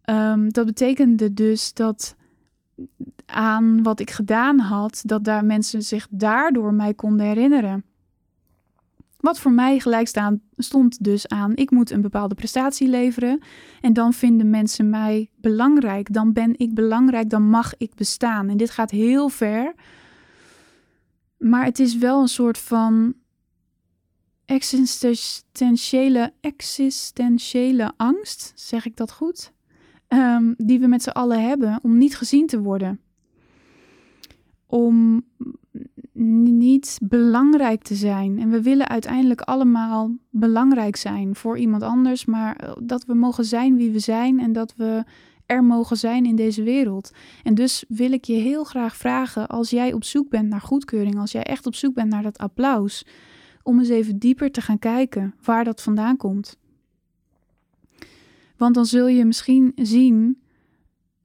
um, 0.05 0.53
dat 0.53 0.67
betekende 0.67 1.33
dus 1.33 1.73
dat 1.73 2.17
aan 3.27 3.83
wat 3.83 4.01
ik 4.01 4.11
gedaan 4.11 4.59
had, 4.59 5.03
dat 5.05 5.25
daar 5.25 5.45
mensen 5.45 5.83
zich 5.83 6.07
daardoor 6.11 6.75
mij 6.75 6.95
konden 6.95 7.27
herinneren. 7.27 7.85
Wat 9.27 9.39
voor 9.39 9.53
mij 9.53 9.79
gelijk 9.79 10.09
staan, 10.09 10.41
stond 10.57 11.05
dus 11.05 11.29
aan, 11.29 11.57
ik 11.57 11.71
moet 11.71 11.91
een 11.91 12.01
bepaalde 12.01 12.35
prestatie 12.35 12.89
leveren 12.89 13.43
en 13.81 13.93
dan 13.93 14.13
vinden 14.13 14.51
mensen 14.51 14.91
mij 14.91 15.31
belangrijk. 15.37 16.13
Dan 16.13 16.33
ben 16.33 16.59
ik 16.59 16.75
belangrijk, 16.75 17.31
dan 17.31 17.43
mag 17.43 17.77
ik 17.77 17.95
bestaan. 17.95 18.49
En 18.49 18.57
dit 18.57 18.71
gaat 18.71 18.91
heel 18.91 19.29
ver, 19.29 19.75
maar 21.37 21.65
het 21.65 21.79
is 21.79 21.97
wel 21.97 22.21
een 22.21 22.29
soort 22.29 22.59
van 22.59 23.15
existentiële, 24.45 26.33
existentiële 26.41 27.93
angst, 27.97 28.53
zeg 28.55 28.87
ik 28.87 28.97
dat 28.97 29.13
goed? 29.13 29.53
Um, 30.09 30.55
die 30.57 30.81
we 30.81 30.87
met 30.87 31.03
z'n 31.03 31.11
allen 31.11 31.49
hebben 31.49 31.79
om 31.83 31.99
niet 31.99 32.17
gezien 32.17 32.47
te 32.47 32.61
worden. 32.61 33.01
Om 34.67 35.25
niet 36.19 36.99
belangrijk 37.03 37.83
te 37.83 37.95
zijn. 37.95 38.39
En 38.39 38.51
we 38.51 38.63
willen 38.63 38.89
uiteindelijk 38.89 39.41
allemaal 39.41 40.15
belangrijk 40.31 40.97
zijn 40.97 41.35
voor 41.35 41.59
iemand 41.59 41.83
anders, 41.83 42.25
maar 42.25 42.57
eh, 42.57 42.73
dat 42.83 43.05
we 43.05 43.15
mogen 43.15 43.45
zijn 43.45 43.77
wie 43.77 43.91
we 43.91 43.99
zijn 43.99 44.41
en 44.41 44.53
dat 44.53 44.75
we 44.77 45.05
er 45.47 45.65
mogen 45.65 45.97
zijn 45.97 46.27
in 46.27 46.37
deze 46.37 46.63
wereld. 46.63 47.11
En 47.43 47.55
dus 47.55 47.85
wil 47.89 48.13
ik 48.13 48.25
je 48.25 48.35
heel 48.35 48.65
graag 48.65 48.97
vragen, 48.97 49.47
als 49.47 49.71
jij 49.71 49.93
op 49.93 50.05
zoek 50.05 50.29
bent 50.29 50.49
naar 50.49 50.61
goedkeuring, 50.61 51.19
als 51.19 51.33
jij 51.33 51.43
echt 51.43 51.67
op 51.67 51.75
zoek 51.75 51.95
bent 51.95 52.11
naar 52.11 52.23
dat 52.23 52.39
applaus, 52.39 53.07
om 53.63 53.79
eens 53.79 53.89
even 53.89 54.19
dieper 54.19 54.51
te 54.51 54.61
gaan 54.61 54.79
kijken 54.79 55.35
waar 55.43 55.65
dat 55.65 55.83
vandaan 55.83 56.17
komt. 56.17 56.59
Want 58.57 58.75
dan 58.75 58.87
zul 58.87 59.07
je 59.07 59.25
misschien 59.25 59.73
zien 59.75 60.41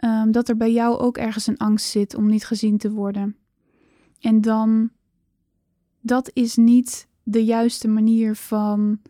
um, 0.05 0.31
dat 0.31 0.49
er 0.49 0.57
bij 0.57 0.71
jou 0.71 0.97
ook 0.97 1.17
ergens 1.17 1.47
een 1.47 1.57
angst 1.57 1.89
zit 1.89 2.15
om 2.15 2.27
niet 2.27 2.45
gezien 2.45 2.77
te 2.77 2.91
worden. 2.91 3.35
En 4.21 4.41
dan, 4.41 4.89
dat 6.01 6.29
is 6.33 6.55
niet 6.55 7.07
de 7.23 7.45
juiste 7.45 7.87
manier 7.87 8.35
van 8.35 9.01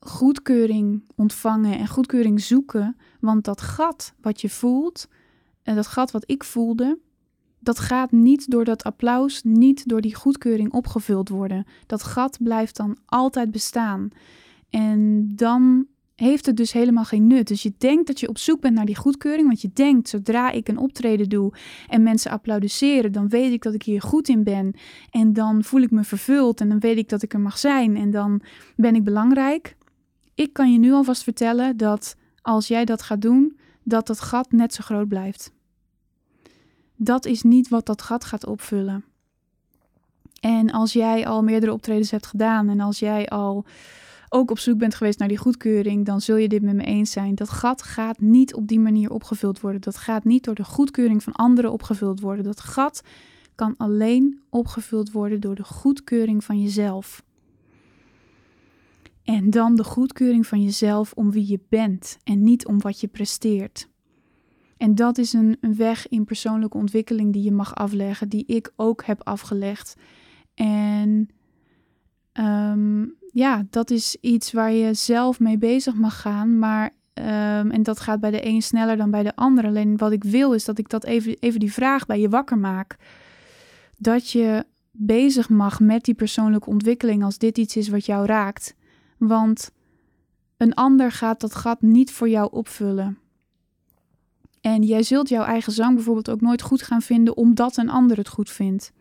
goedkeuring 0.00 1.02
ontvangen 1.14 1.78
en 1.78 1.88
goedkeuring 1.88 2.40
zoeken. 2.40 2.96
Want 3.20 3.44
dat 3.44 3.60
gat 3.60 4.14
wat 4.20 4.40
je 4.40 4.50
voelt, 4.50 5.08
en 5.62 5.74
dat 5.74 5.86
gat 5.86 6.10
wat 6.10 6.30
ik 6.30 6.44
voelde, 6.44 6.98
dat 7.58 7.78
gaat 7.78 8.12
niet 8.12 8.50
door 8.50 8.64
dat 8.64 8.84
applaus, 8.84 9.42
niet 9.42 9.88
door 9.88 10.00
die 10.00 10.14
goedkeuring 10.14 10.72
opgevuld 10.72 11.28
worden. 11.28 11.64
Dat 11.86 12.02
gat 12.02 12.38
blijft 12.42 12.76
dan 12.76 12.96
altijd 13.06 13.50
bestaan. 13.50 14.08
En 14.70 15.28
dan 15.36 15.86
heeft 16.16 16.46
het 16.46 16.56
dus 16.56 16.72
helemaal 16.72 17.04
geen 17.04 17.26
nut. 17.26 17.48
Dus 17.48 17.62
je 17.62 17.72
denkt 17.78 18.06
dat 18.06 18.20
je 18.20 18.28
op 18.28 18.38
zoek 18.38 18.60
bent 18.60 18.74
naar 18.74 18.84
die 18.84 18.96
goedkeuring, 18.96 19.46
want 19.46 19.60
je 19.60 19.70
denkt 19.72 20.08
zodra 20.08 20.50
ik 20.50 20.68
een 20.68 20.78
optreden 20.78 21.28
doe 21.28 21.52
en 21.88 22.02
mensen 22.02 22.30
applaudisseren, 22.30 23.12
dan 23.12 23.28
weet 23.28 23.52
ik 23.52 23.62
dat 23.62 23.74
ik 23.74 23.82
hier 23.82 24.02
goed 24.02 24.28
in 24.28 24.44
ben 24.44 24.74
en 25.10 25.32
dan 25.32 25.64
voel 25.64 25.80
ik 25.80 25.90
me 25.90 26.04
vervuld 26.04 26.60
en 26.60 26.68
dan 26.68 26.78
weet 26.78 26.96
ik 26.96 27.08
dat 27.08 27.22
ik 27.22 27.32
er 27.32 27.40
mag 27.40 27.58
zijn 27.58 27.96
en 27.96 28.10
dan 28.10 28.40
ben 28.76 28.94
ik 28.94 29.04
belangrijk. 29.04 29.76
Ik 30.34 30.52
kan 30.52 30.72
je 30.72 30.78
nu 30.78 30.92
alvast 30.92 31.22
vertellen 31.22 31.76
dat 31.76 32.16
als 32.42 32.68
jij 32.68 32.84
dat 32.84 33.02
gaat 33.02 33.22
doen, 33.22 33.58
dat 33.82 34.06
dat 34.06 34.20
gat 34.20 34.52
net 34.52 34.74
zo 34.74 34.82
groot 34.84 35.08
blijft. 35.08 35.52
Dat 36.96 37.26
is 37.26 37.42
niet 37.42 37.68
wat 37.68 37.86
dat 37.86 38.02
gat 38.02 38.24
gaat 38.24 38.46
opvullen. 38.46 39.04
En 40.40 40.70
als 40.70 40.92
jij 40.92 41.26
al 41.26 41.42
meerdere 41.42 41.72
optredens 41.72 42.10
hebt 42.10 42.26
gedaan 42.26 42.68
en 42.68 42.80
als 42.80 42.98
jij 42.98 43.28
al 43.28 43.64
ook 44.28 44.50
op 44.50 44.58
zoek 44.58 44.78
bent 44.78 44.94
geweest 44.94 45.18
naar 45.18 45.28
die 45.28 45.36
goedkeuring, 45.36 46.04
dan 46.04 46.20
zul 46.20 46.36
je 46.36 46.48
dit 46.48 46.62
met 46.62 46.74
me 46.74 46.84
eens 46.84 47.10
zijn. 47.10 47.34
Dat 47.34 47.50
gat 47.50 47.82
gaat 47.82 48.20
niet 48.20 48.54
op 48.54 48.66
die 48.66 48.80
manier 48.80 49.10
opgevuld 49.10 49.60
worden. 49.60 49.80
Dat 49.80 49.96
gaat 49.96 50.24
niet 50.24 50.44
door 50.44 50.54
de 50.54 50.64
goedkeuring 50.64 51.22
van 51.22 51.32
anderen 51.32 51.72
opgevuld 51.72 52.20
worden. 52.20 52.44
Dat 52.44 52.60
gat 52.60 53.02
kan 53.54 53.74
alleen 53.76 54.40
opgevuld 54.50 55.12
worden 55.12 55.40
door 55.40 55.54
de 55.54 55.64
goedkeuring 55.64 56.44
van 56.44 56.62
jezelf. 56.62 57.24
En 59.24 59.50
dan 59.50 59.74
de 59.74 59.84
goedkeuring 59.84 60.46
van 60.46 60.62
jezelf 60.62 61.12
om 61.12 61.30
wie 61.30 61.48
je 61.48 61.60
bent 61.68 62.18
en 62.24 62.42
niet 62.42 62.66
om 62.66 62.80
wat 62.80 63.00
je 63.00 63.06
presteert. 63.06 63.88
En 64.76 64.94
dat 64.94 65.18
is 65.18 65.32
een, 65.32 65.56
een 65.60 65.76
weg 65.76 66.08
in 66.08 66.24
persoonlijke 66.24 66.76
ontwikkeling 66.76 67.32
die 67.32 67.42
je 67.42 67.52
mag 67.52 67.74
afleggen, 67.74 68.28
die 68.28 68.44
ik 68.46 68.72
ook 68.76 69.04
heb 69.04 69.24
afgelegd. 69.24 69.96
En 70.54 71.28
um, 72.32 73.14
ja, 73.36 73.66
dat 73.70 73.90
is 73.90 74.16
iets 74.20 74.52
waar 74.52 74.72
je 74.72 74.94
zelf 74.94 75.40
mee 75.40 75.58
bezig 75.58 75.94
mag 75.94 76.20
gaan. 76.20 76.58
Maar, 76.58 76.90
um, 77.14 77.70
en 77.70 77.82
dat 77.82 78.00
gaat 78.00 78.20
bij 78.20 78.30
de 78.30 78.46
een 78.46 78.62
sneller 78.62 78.96
dan 78.96 79.10
bij 79.10 79.22
de 79.22 79.36
ander. 79.36 79.64
Alleen 79.64 79.96
wat 79.96 80.12
ik 80.12 80.24
wil 80.24 80.52
is 80.52 80.64
dat 80.64 80.78
ik 80.78 80.88
dat 80.88 81.04
even, 81.04 81.36
even 81.40 81.60
die 81.60 81.72
vraag 81.72 82.06
bij 82.06 82.20
je 82.20 82.28
wakker 82.28 82.58
maak. 82.58 82.96
Dat 83.98 84.30
je 84.30 84.64
bezig 84.90 85.48
mag 85.48 85.80
met 85.80 86.04
die 86.04 86.14
persoonlijke 86.14 86.70
ontwikkeling 86.70 87.24
als 87.24 87.38
dit 87.38 87.58
iets 87.58 87.76
is 87.76 87.88
wat 87.88 88.06
jou 88.06 88.26
raakt. 88.26 88.74
Want 89.18 89.70
een 90.56 90.74
ander 90.74 91.12
gaat 91.12 91.40
dat 91.40 91.54
gat 91.54 91.82
niet 91.82 92.12
voor 92.12 92.28
jou 92.28 92.48
opvullen. 92.52 93.18
En 94.60 94.82
jij 94.82 95.02
zult 95.02 95.28
jouw 95.28 95.44
eigen 95.44 95.72
zang 95.72 95.94
bijvoorbeeld 95.94 96.30
ook 96.30 96.40
nooit 96.40 96.62
goed 96.62 96.82
gaan 96.82 97.02
vinden 97.02 97.36
omdat 97.36 97.76
een 97.76 97.90
ander 97.90 98.16
het 98.16 98.28
goed 98.28 98.50
vindt. 98.50 98.92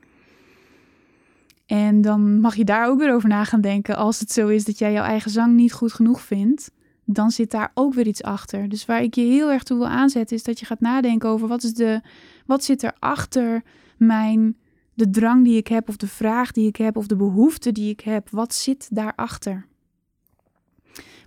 En 1.66 2.02
dan 2.02 2.40
mag 2.40 2.56
je 2.56 2.64
daar 2.64 2.88
ook 2.88 3.00
weer 3.00 3.14
over 3.14 3.30
na 3.30 3.44
gaan 3.44 3.62
denken. 3.62 3.96
Als 3.96 4.20
het 4.20 4.32
zo 4.32 4.48
is 4.48 4.66
dat 4.66 4.78
jij 4.78 4.92
jouw 4.92 5.04
eigen 5.04 5.32
zang 5.32 5.54
niet 5.54 5.74
goed 5.74 5.94
genoeg 5.94 6.22
vindt, 6.22 6.72
dan 7.06 7.32
zit 7.32 7.52
daar 7.52 7.72
ook 7.74 7.94
weer 7.94 8.08
iets 8.08 8.24
achter. 8.24 8.70
Dus 8.70 8.86
waar 8.86 9.04
ik 9.04 9.16
je 9.16 9.22
heel 9.22 9.52
erg 9.52 9.64
toe 9.64 9.78
wil 9.78 9.88
aanzetten, 9.88 10.36
is 10.36 10.44
dat 10.44 10.60
je 10.60 10.66
gaat 10.66 10.80
nadenken 10.80 11.30
over 11.30 11.48
wat, 11.48 11.64
is 11.64 11.74
de, 11.74 12.02
wat 12.46 12.64
zit 12.64 12.84
er 12.84 12.96
achter 13.00 13.64
mijn, 13.98 14.58
de 14.94 15.10
drang 15.10 15.44
die 15.44 15.58
ik 15.58 15.68
heb, 15.68 15.90
of 15.90 15.98
de 15.98 16.08
vraag 16.08 16.52
die 16.52 16.68
ik 16.68 16.76
heb, 16.76 16.98
of 16.98 17.08
de 17.08 17.16
behoefte 17.16 17.72
die 17.72 17.90
ik 17.90 18.00
heb. 18.00 18.30
Wat 18.30 18.54
zit 18.54 18.88
daarachter? 18.92 19.66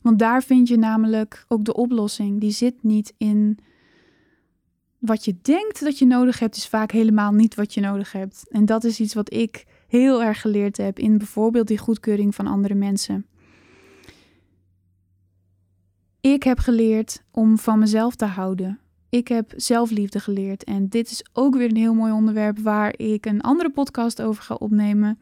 Want 0.03 0.19
daar 0.19 0.43
vind 0.43 0.69
je 0.69 0.77
namelijk 0.77 1.45
ook 1.49 1.65
de 1.65 1.75
oplossing. 1.75 2.41
Die 2.41 2.51
zit 2.51 2.83
niet 2.83 3.15
in 3.17 3.59
wat 4.99 5.25
je 5.25 5.37
denkt 5.43 5.81
dat 5.85 5.99
je 5.99 6.07
nodig 6.07 6.39
hebt, 6.39 6.57
is 6.57 6.69
vaak 6.69 6.91
helemaal 6.91 7.33
niet 7.33 7.55
wat 7.55 7.75
je 7.75 7.81
nodig 7.81 8.13
hebt. 8.13 8.45
En 8.49 8.67
dat 8.67 8.85
is 8.85 9.01
iets 9.01 9.15
wat 9.15 9.33
ik 9.33 9.65
heel 9.89 10.23
erg 10.23 10.41
geleerd 10.41 10.77
heb 10.77 10.99
in 10.99 11.19
bijvoorbeeld 11.19 11.67
die 11.67 11.79
goedkeuring 11.79 12.35
van 12.35 12.47
andere 12.47 12.75
mensen. 12.75 13.27
Ik 16.21 16.43
heb 16.43 16.59
geleerd 16.59 17.23
om 17.31 17.59
van 17.59 17.79
mezelf 17.79 18.15
te 18.15 18.25
houden. 18.25 18.79
Ik 19.09 19.29
heb 19.29 19.53
zelfliefde 19.57 20.21
geleerd. 20.21 20.65
En 20.65 20.89
dit 20.89 21.11
is 21.11 21.27
ook 21.33 21.57
weer 21.57 21.69
een 21.69 21.77
heel 21.77 21.95
mooi 21.95 22.13
onderwerp 22.13 22.59
waar 22.59 22.99
ik 22.99 23.27
een 23.27 23.41
andere 23.41 23.71
podcast 23.71 24.23
over 24.23 24.43
ga 24.43 24.55
opnemen. 24.55 25.19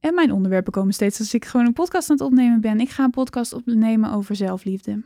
En 0.00 0.14
mijn 0.14 0.32
onderwerpen 0.32 0.72
komen 0.72 0.94
steeds 0.94 1.18
als 1.18 1.34
ik 1.34 1.44
gewoon 1.44 1.66
een 1.66 1.72
podcast 1.72 2.10
aan 2.10 2.16
het 2.16 2.26
opnemen 2.26 2.60
ben. 2.60 2.80
Ik 2.80 2.90
ga 2.90 3.04
een 3.04 3.10
podcast 3.10 3.52
opnemen 3.52 4.12
over 4.12 4.36
zelfliefde. 4.36 5.02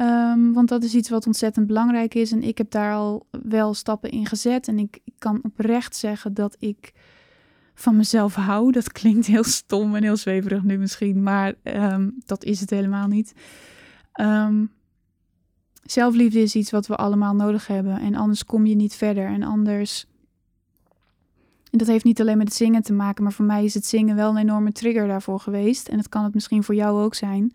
Um, 0.00 0.52
want 0.52 0.68
dat 0.68 0.82
is 0.82 0.94
iets 0.94 1.08
wat 1.08 1.26
ontzettend 1.26 1.66
belangrijk 1.66 2.14
is. 2.14 2.32
En 2.32 2.42
ik 2.42 2.58
heb 2.58 2.70
daar 2.70 2.94
al 2.94 3.26
wel 3.42 3.74
stappen 3.74 4.10
in 4.10 4.26
gezet. 4.26 4.68
En 4.68 4.78
ik 4.78 4.98
kan 5.18 5.40
oprecht 5.42 5.96
zeggen 5.96 6.34
dat 6.34 6.56
ik 6.58 6.92
van 7.74 7.96
mezelf 7.96 8.34
hou. 8.34 8.72
Dat 8.72 8.92
klinkt 8.92 9.26
heel 9.26 9.44
stom 9.44 9.94
en 9.94 10.02
heel 10.02 10.16
zweverig 10.16 10.62
nu 10.62 10.78
misschien, 10.78 11.22
maar 11.22 11.54
um, 11.62 12.14
dat 12.26 12.44
is 12.44 12.60
het 12.60 12.70
helemaal 12.70 13.06
niet. 13.06 13.34
Um, 14.20 14.70
zelfliefde 15.82 16.40
is 16.40 16.54
iets 16.54 16.70
wat 16.70 16.86
we 16.86 16.96
allemaal 16.96 17.34
nodig 17.34 17.66
hebben 17.66 17.98
en 17.98 18.14
anders 18.14 18.44
kom 18.44 18.66
je 18.66 18.74
niet 18.74 18.94
verder 18.94 19.26
en 19.26 19.42
anders. 19.42 20.06
En 21.70 21.78
dat 21.78 21.88
heeft 21.88 22.04
niet 22.04 22.20
alleen 22.20 22.38
met 22.38 22.48
het 22.48 22.56
zingen 22.56 22.82
te 22.82 22.92
maken, 22.92 23.22
maar 23.22 23.32
voor 23.32 23.44
mij 23.44 23.64
is 23.64 23.74
het 23.74 23.86
zingen 23.86 24.16
wel 24.16 24.30
een 24.30 24.36
enorme 24.36 24.72
trigger 24.72 25.06
daarvoor 25.06 25.40
geweest. 25.40 25.88
En 25.88 25.96
dat 25.96 26.08
kan 26.08 26.24
het 26.24 26.34
misschien 26.34 26.62
voor 26.62 26.74
jou 26.74 27.02
ook 27.02 27.14
zijn. 27.14 27.52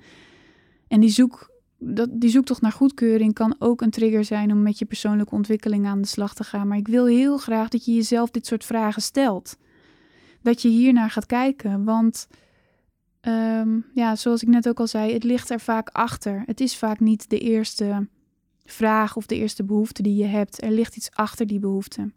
En 0.87 0.99
die, 0.99 1.09
zoek, 1.09 1.51
dat, 1.77 2.09
die 2.11 2.29
zoektocht 2.29 2.61
naar 2.61 2.71
goedkeuring 2.71 3.33
kan 3.33 3.55
ook 3.59 3.81
een 3.81 3.89
trigger 3.89 4.25
zijn 4.25 4.51
om 4.51 4.61
met 4.61 4.79
je 4.79 4.85
persoonlijke 4.85 5.35
ontwikkeling 5.35 5.85
aan 5.87 6.01
de 6.01 6.07
slag 6.07 6.33
te 6.33 6.43
gaan. 6.43 6.67
Maar 6.67 6.77
ik 6.77 6.87
wil 6.87 7.05
heel 7.05 7.37
graag 7.37 7.69
dat 7.69 7.85
je 7.85 7.93
jezelf 7.93 8.29
dit 8.29 8.45
soort 8.45 8.65
vragen 8.65 9.01
stelt 9.01 9.57
dat 10.41 10.61
je 10.61 10.69
hiernaar 10.69 11.09
gaat 11.09 11.25
kijken. 11.25 11.83
Want 11.83 12.27
um, 13.21 13.85
ja, 13.93 14.15
zoals 14.15 14.41
ik 14.41 14.47
net 14.47 14.69
ook 14.69 14.79
al 14.79 14.87
zei, 14.87 15.13
het 15.13 15.23
ligt 15.23 15.49
er 15.49 15.59
vaak 15.59 15.89
achter. 15.89 16.43
Het 16.45 16.59
is 16.59 16.77
vaak 16.77 16.99
niet 16.99 17.29
de 17.29 17.39
eerste 17.39 18.07
vraag 18.65 19.15
of 19.15 19.25
de 19.25 19.35
eerste 19.35 19.63
behoefte 19.63 20.01
die 20.01 20.15
je 20.15 20.25
hebt. 20.25 20.63
Er 20.63 20.71
ligt 20.71 20.95
iets 20.95 21.11
achter 21.11 21.47
die 21.47 21.59
behoefte. 21.59 22.11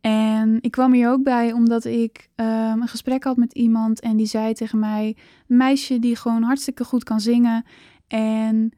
En 0.00 0.58
ik 0.60 0.70
kwam 0.70 0.92
hier 0.92 1.10
ook 1.10 1.22
bij 1.22 1.52
omdat 1.52 1.84
ik 1.84 2.28
um, 2.36 2.46
een 2.46 2.88
gesprek 2.88 3.24
had 3.24 3.36
met 3.36 3.52
iemand 3.52 4.00
en 4.00 4.16
die 4.16 4.26
zei 4.26 4.52
tegen 4.52 4.78
mij: 4.78 5.16
een 5.48 5.56
meisje 5.56 5.98
die 5.98 6.16
gewoon 6.16 6.42
hartstikke 6.42 6.84
goed 6.84 7.04
kan 7.04 7.20
zingen. 7.20 7.64
En 8.06 8.72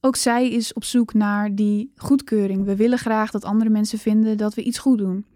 ook 0.00 0.16
zij 0.16 0.50
is 0.50 0.72
op 0.72 0.84
zoek 0.84 1.14
naar 1.14 1.54
die 1.54 1.92
goedkeuring. 1.96 2.64
We 2.64 2.76
willen 2.76 2.98
graag 2.98 3.30
dat 3.30 3.44
andere 3.44 3.70
mensen 3.70 3.98
vinden 3.98 4.36
dat 4.36 4.54
we 4.54 4.62
iets 4.62 4.78
goed 4.78 4.98
doen. 4.98 5.26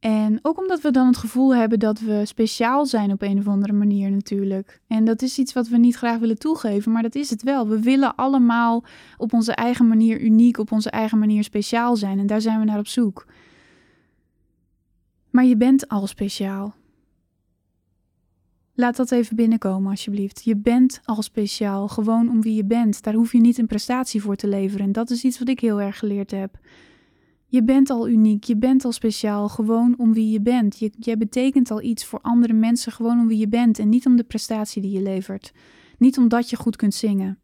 En 0.00 0.38
ook 0.42 0.58
omdat 0.58 0.80
we 0.80 0.90
dan 0.90 1.06
het 1.06 1.16
gevoel 1.16 1.54
hebben 1.54 1.78
dat 1.78 2.00
we 2.00 2.22
speciaal 2.24 2.86
zijn 2.86 3.12
op 3.12 3.22
een 3.22 3.38
of 3.38 3.48
andere 3.48 3.72
manier 3.72 4.10
natuurlijk. 4.10 4.80
En 4.86 5.04
dat 5.04 5.22
is 5.22 5.38
iets 5.38 5.52
wat 5.52 5.68
we 5.68 5.76
niet 5.76 5.96
graag 5.96 6.18
willen 6.18 6.38
toegeven, 6.38 6.92
maar 6.92 7.02
dat 7.02 7.14
is 7.14 7.30
het 7.30 7.42
wel. 7.42 7.68
We 7.68 7.80
willen 7.80 8.14
allemaal 8.14 8.84
op 9.16 9.32
onze 9.32 9.52
eigen 9.52 9.88
manier 9.88 10.20
uniek, 10.20 10.58
op 10.58 10.72
onze 10.72 10.90
eigen 10.90 11.18
manier 11.18 11.44
speciaal 11.44 11.96
zijn. 11.96 12.18
En 12.18 12.26
daar 12.26 12.40
zijn 12.40 12.58
we 12.58 12.64
naar 12.64 12.78
op 12.78 12.86
zoek. 12.86 13.26
Maar 15.30 15.44
je 15.44 15.56
bent 15.56 15.88
al 15.88 16.06
speciaal. 16.06 16.74
Laat 18.74 18.96
dat 18.96 19.10
even 19.10 19.36
binnenkomen, 19.36 19.90
alsjeblieft. 19.90 20.44
Je 20.44 20.56
bent 20.56 21.00
al 21.04 21.22
speciaal, 21.22 21.88
gewoon 21.88 22.28
om 22.28 22.42
wie 22.42 22.54
je 22.54 22.64
bent. 22.64 23.02
Daar 23.02 23.14
hoef 23.14 23.32
je 23.32 23.40
niet 23.40 23.58
een 23.58 23.66
prestatie 23.66 24.22
voor 24.22 24.36
te 24.36 24.48
leveren. 24.48 24.86
En 24.86 24.92
dat 24.92 25.10
is 25.10 25.24
iets 25.24 25.38
wat 25.38 25.48
ik 25.48 25.60
heel 25.60 25.80
erg 25.80 25.98
geleerd 25.98 26.30
heb. 26.30 26.58
Je 27.50 27.64
bent 27.64 27.90
al 27.90 28.08
uniek, 28.08 28.44
je 28.44 28.56
bent 28.56 28.84
al 28.84 28.92
speciaal, 28.92 29.48
gewoon 29.48 29.94
om 29.98 30.12
wie 30.12 30.30
je 30.30 30.40
bent. 30.40 30.78
Je, 30.78 30.90
jij 30.98 31.16
betekent 31.16 31.70
al 31.70 31.82
iets 31.82 32.04
voor 32.04 32.18
andere 32.22 32.52
mensen, 32.52 32.92
gewoon 32.92 33.20
om 33.20 33.26
wie 33.26 33.38
je 33.38 33.48
bent 33.48 33.78
en 33.78 33.88
niet 33.88 34.06
om 34.06 34.16
de 34.16 34.22
prestatie 34.22 34.82
die 34.82 34.90
je 34.90 35.02
levert. 35.02 35.52
Niet 35.98 36.18
omdat 36.18 36.50
je 36.50 36.56
goed 36.56 36.76
kunt 36.76 36.94
zingen. 36.94 37.38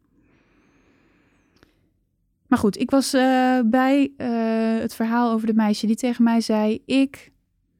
Maar 2.47 2.59
goed, 2.59 2.77
ik 2.77 2.91
was 2.91 3.13
uh, 3.13 3.59
bij 3.65 4.11
uh, 4.17 4.81
het 4.81 4.95
verhaal 4.95 5.31
over 5.31 5.47
de 5.47 5.53
meisje 5.53 5.85
die 5.87 5.95
tegen 5.95 6.23
mij 6.23 6.41
zei: 6.41 6.81
Ik 6.85 7.31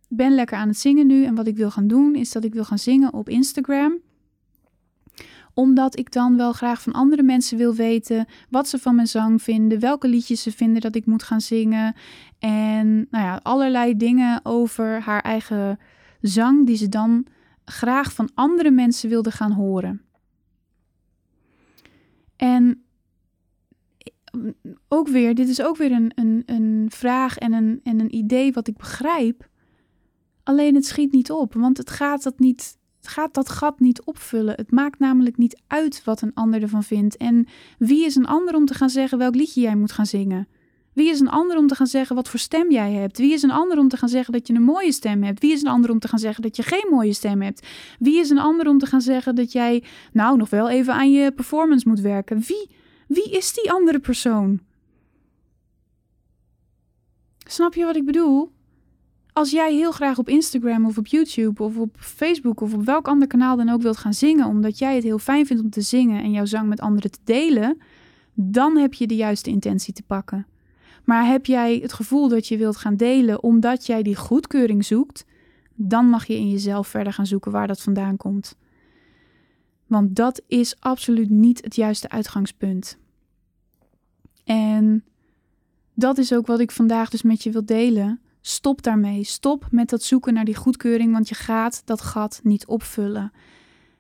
ben 0.10 0.36
lekker 0.36 0.58
aan 0.58 0.68
het 0.68 0.78
zingen 0.78 1.08
nu. 1.08 1.24
En 1.24 1.36
wat 1.36 1.48
ik 1.48 1.58
wil 1.58 1.72
gaan 1.72 1.88
doen, 1.88 2.16
is 2.16 2.32
dat 2.32 2.44
ik 2.44 2.54
wil 2.54 2.64
gaan 2.64 2.80
zingen 2.80 3.14
op 3.14 3.30
Instagram 3.30 4.00
omdat 5.58 6.00
ik 6.00 6.12
dan 6.12 6.38
wel 6.38 6.54
graag 6.54 6.82
van 6.82 6.94
andere 6.94 7.24
mensen 7.24 7.58
wil 7.58 7.74
weten 7.74 8.26
wat 8.50 8.68
ze 8.68 8.78
van 8.78 8.96
mijn 8.96 9.08
zang 9.08 9.42
vinden, 9.42 9.80
welke 9.80 10.08
liedjes 10.08 10.42
ze 10.42 10.52
vinden 10.52 10.82
dat 10.82 10.96
ik 10.96 11.06
moet 11.06 11.24
gaan 11.24 11.42
zingen. 11.42 11.96
En 12.40 13.08
nou 13.10 13.26
ja, 13.26 13.40
allerlei 13.44 13.98
dingen 13.98 14.40
over 14.46 15.02
haar 15.02 15.22
eigen 15.22 15.80
zang 16.22 16.66
die 16.66 16.76
ze 16.76 16.90
dan 16.90 17.26
graag 17.66 18.14
van 18.14 18.30
andere 18.34 18.72
mensen 18.72 19.10
wilde 19.10 19.32
gaan 19.32 19.52
horen. 19.52 20.02
En 22.36 22.84
ook 24.88 25.08
weer, 25.08 25.36
dit 25.36 25.50
is 25.50 25.62
ook 25.62 25.78
weer 25.78 25.92
een, 25.92 26.12
een, 26.16 26.44
een 26.46 26.88
vraag 26.90 27.38
en 27.38 27.54
een, 27.54 27.80
en 27.84 28.00
een 28.00 28.16
idee 28.16 28.52
wat 28.52 28.68
ik 28.68 28.78
begrijp. 28.78 29.50
Alleen 30.44 30.76
het 30.76 30.86
schiet 30.86 31.12
niet 31.12 31.32
op, 31.32 31.54
want 31.54 31.78
het 31.78 31.90
gaat 31.90 32.24
dat 32.24 32.40
niet 32.40 32.77
gaat 33.08 33.34
dat 33.34 33.50
gat 33.50 33.80
niet 33.80 34.02
opvullen. 34.02 34.56
Het 34.56 34.72
maakt 34.72 35.00
namelijk 35.00 35.38
niet 35.38 35.62
uit 35.68 36.02
wat 36.04 36.22
een 36.22 36.34
ander 36.34 36.62
ervan 36.62 36.84
vindt. 36.84 37.18
En 37.18 37.48
wie 37.78 38.06
is 38.06 38.16
een 38.16 38.26
ander 38.26 38.56
om 38.56 38.66
te 38.66 38.74
gaan 38.74 38.90
zeggen 38.90 39.18
welk 39.18 39.36
liedje 39.36 39.62
jij 39.62 39.76
moet 39.76 39.92
gaan 39.92 40.06
zingen? 40.06 40.48
Wie 40.94 41.10
is 41.10 41.20
een 41.20 41.30
ander 41.30 41.58
om 41.58 41.68
te 41.68 41.76
gaan 41.76 41.88
zeggen 41.88 42.16
wat 42.16 42.30
voor 42.30 42.40
stem 42.40 42.72
jij 42.72 42.92
hebt? 42.92 43.18
Wie 43.18 43.34
is 43.34 43.42
een 43.42 43.52
ander 43.52 43.78
om 43.78 43.88
te 43.88 43.98
gaan 43.98 44.10
zeggen 44.10 44.34
dat 44.34 44.48
je 44.48 44.54
een 44.54 44.64
mooie 44.64 44.92
stem 44.92 45.24
hebt? 45.24 45.42
Wie 45.42 45.52
is 45.52 45.62
een 45.62 45.68
ander 45.68 45.90
om 45.90 46.00
te 46.00 46.08
gaan 46.08 46.20
zeggen 46.20 46.44
dat 46.44 46.56
je 46.56 46.64
geen 46.64 46.88
mooie 46.90 47.14
stem 47.14 47.42
hebt? 47.42 47.68
Wie 48.00 48.20
is 48.20 48.30
een 48.30 48.38
ander 48.38 48.68
om 48.68 48.78
te 48.78 48.86
gaan 48.86 49.02
zeggen 49.02 49.36
dat 49.36 49.52
jij 49.52 49.84
nou 50.14 50.38
nog 50.38 50.50
wel 50.50 50.70
even 50.70 50.94
aan 50.94 51.12
je 51.12 51.32
performance 51.32 51.88
moet 51.88 52.00
werken? 52.00 52.40
Wie, 52.40 52.70
wie 53.08 53.30
is 53.32 53.54
die 53.54 53.72
andere 53.72 54.00
persoon? 54.00 54.60
Snap 57.38 57.74
je 57.74 57.86
wat 57.86 57.96
ik 57.96 58.06
bedoel? 58.06 58.52
Als 59.38 59.52
jij 59.52 59.74
heel 59.74 59.92
graag 59.92 60.18
op 60.18 60.30
Instagram 60.30 60.86
of 60.86 60.98
op 60.98 61.08
YouTube 61.08 61.64
of 61.64 61.78
op 61.78 61.96
Facebook 62.00 62.62
of 62.62 62.74
op 62.74 62.86
welk 62.86 63.08
ander 63.08 63.28
kanaal 63.28 63.58
dan 63.58 63.70
ook 63.70 63.82
wilt 63.82 63.98
gaan 63.98 64.14
zingen, 64.14 64.46
omdat 64.46 64.78
jij 64.78 64.96
het 64.96 65.04
heel 65.04 65.20
fijn 65.20 65.46
vindt 65.46 65.64
om 65.64 65.70
te 65.70 65.82
zingen 65.82 66.24
en 66.24 66.32
jouw 66.32 66.46
zang 66.46 66.70
met 66.70 66.80
anderen 66.80 67.12
te 67.12 67.20
delen, 67.24 67.78
dan 68.34 68.78
heb 68.78 68.94
je 68.94 69.08
de 69.08 69.16
juiste 69.16 69.50
intentie 69.50 69.94
te 69.94 70.04
pakken. 70.04 70.48
Maar 71.04 71.28
heb 71.28 71.46
jij 71.46 71.80
het 71.82 71.94
gevoel 71.94 72.28
dat 72.28 72.48
je 72.48 72.58
wilt 72.58 72.78
gaan 72.78 72.96
delen 72.96 73.44
omdat 73.44 73.86
jij 73.86 74.04
die 74.04 74.16
goedkeuring 74.16 74.86
zoekt, 74.86 75.26
dan 75.76 76.06
mag 76.06 76.26
je 76.26 76.36
in 76.36 76.50
jezelf 76.50 76.88
verder 76.88 77.14
gaan 77.14 77.28
zoeken 77.28 77.52
waar 77.52 77.68
dat 77.68 77.82
vandaan 77.82 78.18
komt. 78.18 78.56
Want 79.88 80.16
dat 80.16 80.42
is 80.48 80.76
absoluut 80.80 81.30
niet 81.30 81.64
het 81.64 81.76
juiste 81.76 82.10
uitgangspunt. 82.10 82.98
En 84.44 85.04
dat 85.94 86.18
is 86.18 86.34
ook 86.34 86.48
wat 86.48 86.60
ik 86.60 86.72
vandaag 86.72 87.10
dus 87.10 87.22
met 87.22 87.44
je 87.44 87.52
wil 87.52 87.66
delen. 87.66 88.22
Stop 88.48 88.84
daarmee. 88.84 89.24
Stop 89.24 89.68
met 89.72 89.90
dat 89.90 90.04
zoeken 90.04 90.34
naar 90.34 90.46
die 90.46 90.56
goedkeuring, 90.56 91.12
want 91.12 91.30
je 91.30 91.36
gaat 91.36 91.82
dat 91.86 92.02
gat 92.02 92.40
niet 92.44 92.66
opvullen. 92.66 93.32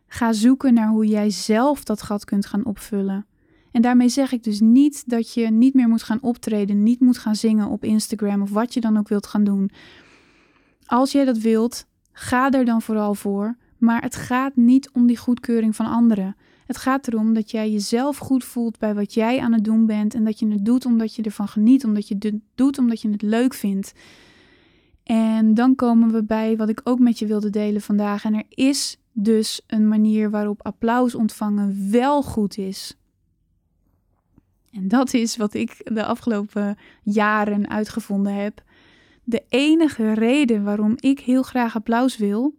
Ga 0.08 0.34
zoeken 0.34 0.74
naar 0.74 0.88
hoe 0.88 1.06
jij 1.06 1.30
zelf 1.30 1.84
dat 1.84 2.02
gat 2.02 2.26
kunt 2.26 2.46
gaan 2.46 2.66
opvullen. 2.66 3.26
En 3.72 3.82
daarmee 3.82 4.10
zeg 4.10 4.32
ik 4.32 4.44
dus 4.44 4.60
niet 4.60 5.10
dat 5.10 5.34
je 5.34 5.52
niet 5.52 5.74
meer 5.74 5.88
moet 5.88 6.04
gaan 6.04 6.22
optreden, 6.22 6.84
niet 6.84 7.00
moet 7.00 7.18
gaan 7.18 7.36
zingen 7.36 7.68
op 7.68 7.84
Instagram 7.84 8.42
of 8.42 8.50
wat 8.50 8.74
je 8.74 8.82
dan 8.82 8.98
ook 8.98 9.08
wilt 9.08 9.28
gaan 9.28 9.44
doen. 9.44 9.72
Als 10.86 11.12
jij 11.12 11.26
dat 11.26 11.38
wilt, 11.38 11.86
ga 12.12 12.52
er 12.52 12.66
dan 12.66 12.82
vooral 12.82 13.16
voor. 13.16 13.56
Maar 13.78 14.02
het 14.02 14.16
gaat 14.16 14.56
niet 14.56 14.90
om 14.92 15.08
die 15.08 15.18
goedkeuring 15.18 15.76
van 15.76 15.86
anderen. 15.86 16.36
Het 16.66 16.78
gaat 16.78 17.08
erom 17.08 17.34
dat 17.34 17.52
jij 17.52 17.72
jezelf 17.72 18.18
goed 18.18 18.44
voelt 18.44 18.80
bij 18.80 18.96
wat 18.96 19.14
jij 19.14 19.40
aan 19.40 19.54
het 19.54 19.64
doen 19.64 19.86
bent 19.86 20.14
en 20.14 20.24
dat 20.24 20.40
je 20.40 20.48
het 20.48 20.66
doet 20.66 20.86
omdat 20.86 21.16
je 21.16 21.22
ervan 21.22 21.48
geniet, 21.48 21.86
omdat 21.86 22.08
je 22.08 22.16
het 22.20 22.36
doet 22.56 22.78
omdat 22.78 23.02
je 23.02 23.10
het 23.10 23.22
leuk 23.22 23.54
vindt. 23.54 23.94
En 25.08 25.54
dan 25.54 25.76
komen 25.76 26.12
we 26.12 26.24
bij 26.24 26.58
wat 26.58 26.70
ik 26.70 26.82
ook 26.84 27.00
met 27.00 27.20
je 27.20 27.26
wilde 27.26 27.50
delen 27.50 27.82
vandaag. 27.82 28.24
En 28.24 28.34
er 28.34 28.44
is 28.50 29.00
dus 29.12 29.62
een 29.68 29.88
manier 29.88 30.30
waarop 30.30 30.66
applaus 30.66 31.16
ontvangen 31.16 31.92
wel 31.92 32.24
goed 32.24 32.58
is. 32.58 32.98
En 34.72 34.88
dat 34.88 35.14
is 35.14 35.38
wat 35.38 35.54
ik 35.54 35.82
de 35.94 36.06
afgelopen 36.06 36.78
jaren 37.04 37.70
uitgevonden 37.70 38.34
heb. 38.34 38.64
De 39.24 39.44
enige 39.50 40.14
reden 40.14 40.64
waarom 40.64 40.94
ik 40.96 41.20
heel 41.20 41.44
graag 41.44 41.76
applaus 41.76 42.18
wil, 42.18 42.54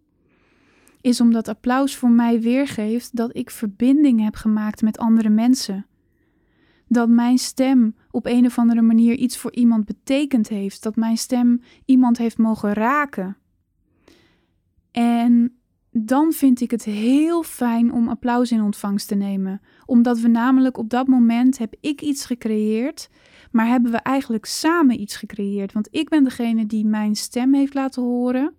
is 1.01 1.21
omdat 1.21 1.49
applaus 1.49 1.97
voor 1.97 2.11
mij 2.11 2.41
weergeeft 2.41 3.17
dat 3.17 3.37
ik 3.37 3.51
verbinding 3.51 4.23
heb 4.23 4.35
gemaakt 4.35 4.83
met 4.83 4.99
andere 4.99 5.29
mensen. 5.29 5.87
Dat 6.89 7.09
mijn 7.09 7.39
stem 7.39 7.97
op 8.11 8.27
een 8.27 8.47
of 8.47 8.59
andere 8.59 8.83
manier 8.83 9.15
iets 9.15 9.39
voor 9.39 9.53
iemand 9.53 9.85
betekend 9.85 10.49
heeft, 10.49 10.83
dat 10.83 10.97
mijn 10.97 11.17
stem 11.17 11.61
iemand 11.85 12.19
heeft 12.19 12.39
mogen 12.39 12.73
raken. 12.73 13.37
En 14.91 15.59
dan 15.91 16.33
vind 16.33 16.61
ik 16.61 16.71
het 16.71 16.85
heel 16.85 17.43
fijn 17.43 17.93
om 17.93 18.09
applaus 18.09 18.53
in 18.53 18.63
ontvangst 18.63 19.09
te 19.09 19.15
nemen. 19.15 19.61
Omdat 19.87 20.21
we 20.21 20.29
namelijk 20.29 20.79
op 20.79 20.91
dat 20.91 21.07
moment 21.07 21.59
heb 21.59 21.75
ik 21.81 22.01
iets 22.01 22.25
gecreëerd, 22.25 23.09
maar 23.51 23.67
hebben 23.67 23.91
we 23.91 23.99
eigenlijk 23.99 24.45
samen 24.45 25.01
iets 25.01 25.17
gecreëerd. 25.17 25.73
Want 25.73 25.89
ik 25.91 26.09
ben 26.09 26.25
degene 26.25 26.67
die 26.67 26.87
mijn 26.87 27.17
stem 27.17 27.55
heeft 27.55 27.75
laten 27.75 28.03
horen. 28.03 28.55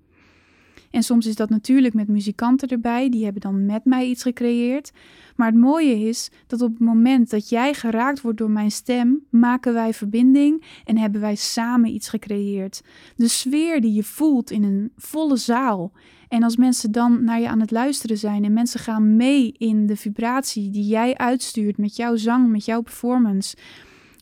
En 0.92 1.04
soms 1.04 1.26
is 1.26 1.36
dat 1.36 1.50
natuurlijk 1.50 1.94
met 1.94 2.08
muzikanten 2.08 2.68
erbij, 2.68 3.10
die 3.10 3.24
hebben 3.24 3.42
dan 3.42 3.66
met 3.66 3.86
mij 3.86 4.06
iets 4.06 4.22
gecreëerd. 4.22 4.92
Maar 5.40 5.48
het 5.48 5.60
mooie 5.60 6.08
is 6.08 6.30
dat 6.48 6.62
op 6.62 6.70
het 6.70 6.80
moment 6.80 7.30
dat 7.30 7.50
jij 7.50 7.74
geraakt 7.74 8.22
wordt 8.22 8.38
door 8.38 8.52
mijn 8.52 8.72
stem, 8.72 9.26
maken 9.30 9.74
wij 9.74 9.94
verbinding 9.94 10.64
en 10.86 10.98
hebben 10.98 11.22
wij 11.22 11.36
samen 11.36 11.94
iets 11.94 12.10
gecreëerd. 12.10 12.82
De 13.16 13.28
sfeer 13.28 13.82
die 13.82 13.94
je 13.94 14.04
voelt 14.04 14.52
in 14.52 14.64
een 14.64 14.92
volle 14.96 15.38
zaal. 15.38 15.92
En 16.28 16.44
als 16.44 16.58
mensen 16.58 16.92
dan 16.92 17.24
naar 17.24 17.40
je 17.40 17.50
aan 17.50 17.60
het 17.60 17.72
luisteren 17.72 18.18
zijn 18.18 18.44
en 18.44 18.54
mensen 18.54 18.80
gaan 18.80 19.16
mee 19.16 19.52
in 19.58 19.86
de 19.86 19.96
vibratie 19.96 20.70
die 20.70 20.86
jij 20.86 21.18
uitstuurt 21.18 21.78
met 21.78 21.96
jouw 21.96 22.16
zang, 22.16 22.50
met 22.50 22.66
jouw 22.66 22.82
performance 22.82 23.58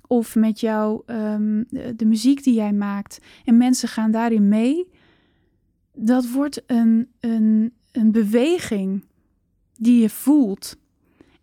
of 0.08 0.36
met 0.36 0.60
jouw, 0.60 1.04
um, 1.06 1.66
de 1.96 2.06
muziek 2.06 2.44
die 2.44 2.54
jij 2.54 2.74
maakt 2.74 3.20
en 3.46 3.58
mensen 3.58 3.90
gaan 3.90 4.12
daarin 4.12 4.48
mee, 4.48 4.90
dat 5.94 6.30
wordt 6.30 6.64
een, 6.66 7.08
een, 7.20 7.74
een 7.92 8.12
beweging 8.12 9.04
die 9.78 10.02
je 10.02 10.10
voelt. 10.10 10.78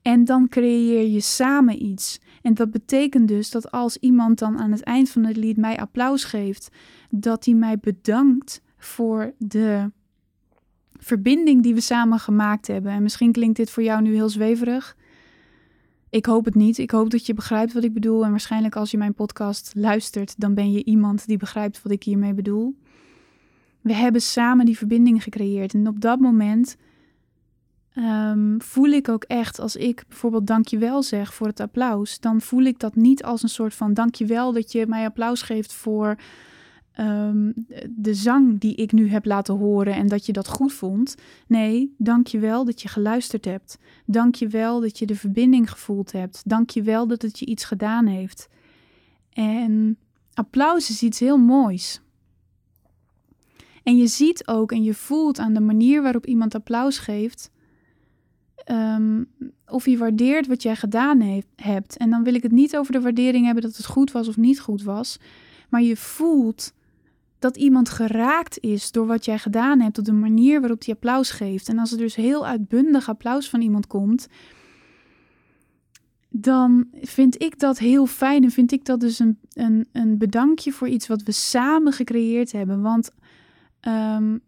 En 0.05 0.25
dan 0.25 0.49
creëer 0.49 1.09
je 1.09 1.21
samen 1.21 1.85
iets. 1.85 2.21
En 2.43 2.55
dat 2.55 2.71
betekent 2.71 3.29
dus 3.29 3.51
dat 3.51 3.71
als 3.71 3.97
iemand 3.97 4.38
dan 4.38 4.59
aan 4.59 4.73
het 4.73 4.83
eind 4.83 5.11
van 5.11 5.25
het 5.25 5.37
lied 5.37 5.57
mij 5.57 5.79
applaus 5.79 6.25
geeft, 6.25 6.69
dat 7.11 7.45
hij 7.45 7.55
mij 7.55 7.79
bedankt 7.79 8.62
voor 8.77 9.33
de 9.38 9.90
verbinding 10.93 11.62
die 11.62 11.75
we 11.75 11.81
samen 11.81 12.19
gemaakt 12.19 12.67
hebben. 12.67 12.93
En 12.93 13.03
misschien 13.03 13.33
klinkt 13.33 13.57
dit 13.57 13.71
voor 13.71 13.83
jou 13.83 14.03
nu 14.03 14.14
heel 14.14 14.29
zweverig. 14.29 14.97
Ik 16.11 16.27
hoop 16.27 16.45
het 16.45 16.55
niet. 16.55 16.79
Ik 16.79 16.90
hoop 16.90 17.11
dat 17.11 17.27
je 17.27 17.35
begrijpt 17.35 17.73
wat 17.73 17.85
ik 17.85 17.93
bedoel. 17.93 18.25
En 18.25 18.31
waarschijnlijk 18.31 18.77
als 18.77 18.90
je 18.90 18.99
mijn 18.99 19.14
podcast 19.14 19.73
luistert, 19.75 20.40
dan 20.40 20.55
ben 20.55 20.73
je 20.73 20.85
iemand 20.85 21.27
die 21.27 21.37
begrijpt 21.37 21.83
wat 21.83 21.93
ik 21.93 22.03
hiermee 22.03 22.35
bedoel. 22.35 22.77
We 23.81 23.95
hebben 23.95 24.21
samen 24.21 24.67
die 24.67 24.79
verbinding 24.79 25.23
gecreëerd. 25.23 25.75
En 25.75 25.88
op 25.88 26.01
dat 26.01 26.21
moment 26.21 26.77
um, 27.95 28.63
voel 28.63 28.89
ik 28.89 29.09
ook 29.09 29.25
echt, 29.25 29.59
als 29.59 29.77
ik 29.77 30.05
bijvoorbeeld 30.09 30.47
dankjewel 30.47 31.03
zeg 31.03 31.35
voor 31.35 31.47
het 31.47 31.61
applaus, 31.61 32.21
dan 32.21 32.41
voel 32.41 32.63
ik 32.63 32.79
dat 32.79 32.95
niet 32.95 33.25
als 33.25 33.43
een 33.43 33.49
soort 33.49 33.75
van 33.75 33.95
dankjewel 33.95 34.53
dat 34.53 34.73
je 34.73 34.87
mij 34.87 35.05
applaus 35.05 35.43
geeft 35.43 35.73
voor 35.73 36.17
um, 37.01 37.55
de 37.89 38.15
zang 38.15 38.61
die 38.61 38.75
ik 38.75 38.93
nu 38.93 39.09
heb 39.09 39.25
laten 39.25 39.55
horen 39.55 39.95
en 39.95 40.07
dat 40.09 40.27
je 40.27 40.33
dat 40.33 40.49
goed 40.49 40.73
vond. 40.73 41.15
Nee, 41.47 41.95
dankjewel 41.99 42.65
dat 42.65 42.83
je 42.83 42.89
geluisterd 42.89 43.45
hebt. 43.45 43.79
Dankjewel 44.07 44.81
dat 44.81 44.99
je 44.99 45.07
de 45.07 45.17
verbinding 45.17 45.71
gevoeld 45.71 46.13
hebt. 46.13 46.43
Dankjewel 46.45 47.07
dat 47.07 47.23
het 47.23 47.39
je 47.39 47.47
iets 47.47 47.65
gedaan 47.65 48.07
heeft. 48.07 48.49
En 49.33 49.99
applaus 50.35 50.91
is 50.91 51.03
iets 51.03 51.21
heel 51.21 51.39
moois. 51.39 52.01
En 53.83 53.97
je 53.97 54.07
ziet 54.07 54.49
ook 54.49 54.73
en 54.73 54.83
je 54.83 54.95
voelt 54.95 55.39
aan 55.39 55.55
de 55.55 55.61
manier 55.61 56.03
waarop 56.03 56.27
iemand 56.27 56.55
applaus 56.55 56.99
geeft, 56.99 57.51
um, 58.70 59.27
of 59.66 59.85
hij 59.85 59.98
waardeert 59.98 60.46
wat 60.46 60.62
jij 60.62 60.77
gedaan 60.77 61.42
hebt. 61.57 61.96
En 61.96 62.11
dan 62.11 62.24
wil 62.24 62.35
ik 62.35 62.42
het 62.42 62.53
niet 62.53 62.77
over 62.77 62.92
de 62.92 63.00
waardering 63.00 63.44
hebben 63.44 63.62
dat 63.62 63.77
het 63.77 63.87
goed 63.87 64.12
was 64.12 64.29
of 64.29 64.37
niet 64.37 64.61
goed 64.61 64.83
was, 64.83 65.18
maar 65.68 65.83
je 65.83 65.96
voelt 65.96 66.72
dat 67.38 67.57
iemand 67.57 67.88
geraakt 67.88 68.59
is 68.61 68.90
door 68.90 69.07
wat 69.07 69.24
jij 69.24 69.38
gedaan 69.38 69.81
hebt, 69.81 69.98
op 69.98 70.05
de 70.05 70.12
manier 70.12 70.61
waarop 70.61 70.85
hij 70.85 70.94
applaus 70.94 71.31
geeft. 71.31 71.68
En 71.68 71.79
als 71.79 71.92
er 71.92 71.98
dus 71.98 72.14
heel 72.14 72.46
uitbundig 72.46 73.09
applaus 73.09 73.48
van 73.48 73.61
iemand 73.61 73.87
komt, 73.87 74.29
dan 76.29 76.87
vind 77.03 77.42
ik 77.42 77.59
dat 77.59 77.79
heel 77.79 78.07
fijn 78.07 78.44
en 78.44 78.50
vind 78.50 78.72
ik 78.72 78.85
dat 78.85 79.00
dus 79.00 79.18
een, 79.18 79.38
een, 79.53 79.88
een 79.92 80.18
bedankje 80.18 80.72
voor 80.72 80.88
iets 80.88 81.07
wat 81.07 81.22
we 81.22 81.33
samen 81.33 81.92
gecreëerd 81.92 82.53
hebben. 82.53 82.83
Want 82.83 83.11
um, 83.88 84.40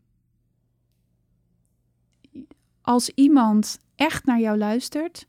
als 2.80 3.10
iemand 3.14 3.78
echt 3.96 4.24
naar 4.24 4.40
jou 4.40 4.58
luistert 4.58 5.26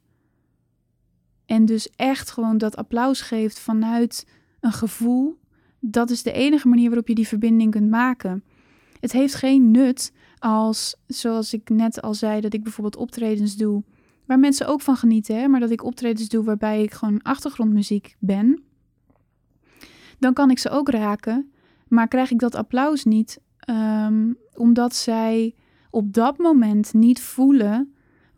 en 1.45 1.65
dus 1.65 1.89
echt 1.89 2.31
gewoon 2.31 2.57
dat 2.57 2.75
applaus 2.75 3.21
geeft 3.21 3.59
vanuit 3.59 4.27
een 4.59 4.71
gevoel, 4.71 5.39
dat 5.79 6.09
is 6.09 6.23
de 6.23 6.31
enige 6.31 6.67
manier 6.67 6.87
waarop 6.87 7.07
je 7.07 7.15
die 7.15 7.27
verbinding 7.27 7.71
kunt 7.71 7.89
maken. 7.89 8.43
Het 8.99 9.11
heeft 9.11 9.35
geen 9.35 9.71
nut 9.71 10.13
als, 10.37 10.95
zoals 11.07 11.53
ik 11.53 11.69
net 11.69 12.01
al 12.01 12.13
zei, 12.13 12.41
dat 12.41 12.53
ik 12.53 12.63
bijvoorbeeld 12.63 12.95
optredens 12.95 13.55
doe 13.55 13.83
waar 14.25 14.39
mensen 14.39 14.67
ook 14.67 14.81
van 14.81 14.95
genieten, 14.95 15.51
maar 15.51 15.59
dat 15.59 15.69
ik 15.69 15.83
optredens 15.83 16.29
doe 16.29 16.43
waarbij 16.43 16.83
ik 16.83 16.93
gewoon 16.93 17.21
achtergrondmuziek 17.21 18.15
ben. 18.19 18.63
Dan 20.19 20.33
kan 20.33 20.49
ik 20.49 20.59
ze 20.59 20.69
ook 20.69 20.89
raken, 20.89 21.51
maar 21.87 22.07
krijg 22.07 22.31
ik 22.31 22.39
dat 22.39 22.55
applaus 22.55 23.03
niet 23.03 23.41
um, 23.69 24.37
omdat 24.53 24.95
zij 24.95 25.55
op 25.89 26.13
dat 26.13 26.37
moment 26.37 26.93
niet 26.93 27.21
voelen 27.21 27.93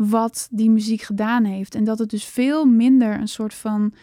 wat 0.08 0.48
die 0.52 0.70
muziek 0.70 1.02
gedaan 1.02 1.44
heeft. 1.44 1.76
En 1.76 1.84
dat 1.84 2.00
het 2.00 2.10
dus 2.10 2.26
veel 2.26 2.66
minder 2.66 3.20
een 3.20 3.28
soort 3.28 3.54
van 3.54 3.94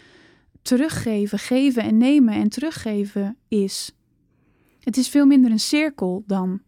teruggeven, 0.63 1.39
geven 1.39 1.83
en 1.83 1.97
nemen 1.97 2.35
en 2.35 2.49
teruggeven 2.49 3.37
is. 3.49 3.93
Het 4.81 4.97
is 4.97 5.09
veel 5.09 5.27
minder 5.27 5.51
een 5.51 5.59
cirkel 5.59 6.23
dan. 6.27 6.61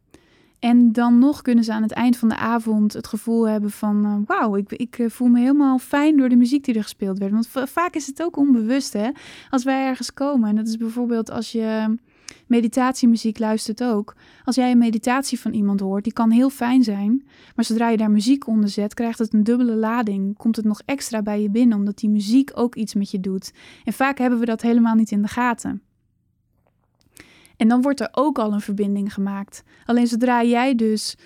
En 0.59 0.93
dan 0.93 1.19
nog 1.19 1.43
kunnen 1.43 1.65
ze 1.65 1.73
aan 1.73 1.83
het 1.83 1.93
eind 1.93 2.17
van 2.17 2.29
de 2.29 2.37
avond 2.37 2.93
het 2.93 3.07
gevoel 3.07 3.49
hebben 3.49 3.71
van... 3.71 4.05
Uh, 4.05 4.17
wauw, 4.27 4.57
ik, 4.57 4.73
ik 4.73 4.99
eh, 4.99 5.09
voel 5.09 5.29
me 5.29 5.39
helemaal 5.39 5.79
fijn 5.79 6.17
door 6.17 6.29
de 6.29 6.37
muziek 6.37 6.65
die 6.65 6.75
er 6.75 6.83
gespeeld 6.83 7.19
werd. 7.19 7.33
Want 7.33 7.49
vaak 7.49 7.95
is 7.95 8.07
het 8.07 8.23
ook 8.23 8.37
onbewust, 8.37 8.93
hè? 8.93 9.11
Als 9.51 9.65
wij 9.65 9.87
ergens 9.87 10.15
komen. 10.15 10.49
En 10.49 10.57
dat 10.57 10.67
is 10.67 10.77
bijvoorbeeld 10.77 11.31
als 11.31 11.53
je 11.53 11.97
meditatiemuziek 12.47 13.39
luistert 13.39 13.85
ook. 13.85 14.17
Als 14.45 14.57
jij 14.57 14.71
een 14.71 14.79
meditatie 14.79 15.41
van 15.41 15.53
iemand 15.53 15.81
hoort, 15.81 16.05
die 16.05 16.13
kan 16.13 16.31
heel 16.31 16.51
fijn 16.51 16.83
zijn. 16.83 17.27
Maar 17.55 17.65
zodra 17.65 17.89
je 17.89 17.97
daar 17.97 18.11
muziek 18.11 18.47
onder 18.47 18.69
zet, 18.69 18.95
krijgt 18.95 19.19
het 19.19 19.35
een 19.35 19.45
dubbele 19.45 19.75
lading. 19.75 20.37
Komt 20.37 20.57
het 20.57 20.65
nog 20.65 20.81
extra 20.85 21.23
bij 21.23 21.43
je 21.43 21.51
binnen, 21.51 21.79
omdat 21.79 21.99
die 21.99 22.11
muziek 22.11 22.51
ook 22.55 22.75
iets 22.75 22.95
met 22.95 23.11
je 23.11 23.21
doet. 23.21 23.53
En 23.85 23.93
vaak 23.93 24.19
hebben 24.19 24.39
we 24.39 24.45
dat 24.45 24.63
helemaal 24.63 24.95
niet 24.95 25.11
in 25.11 25.23
de 25.23 25.29
gaten. 25.29 25.83
En 27.57 27.69
dan 27.69 27.83
wordt 27.83 28.01
er 28.01 28.09
ook 28.13 28.39
al 28.39 28.53
een 28.53 28.61
verbinding 28.61 29.15
gemaakt. 29.15 29.63
Alleen 29.85 30.07
zodra 30.07 30.43
jij 30.43 30.75
dus 30.75 31.17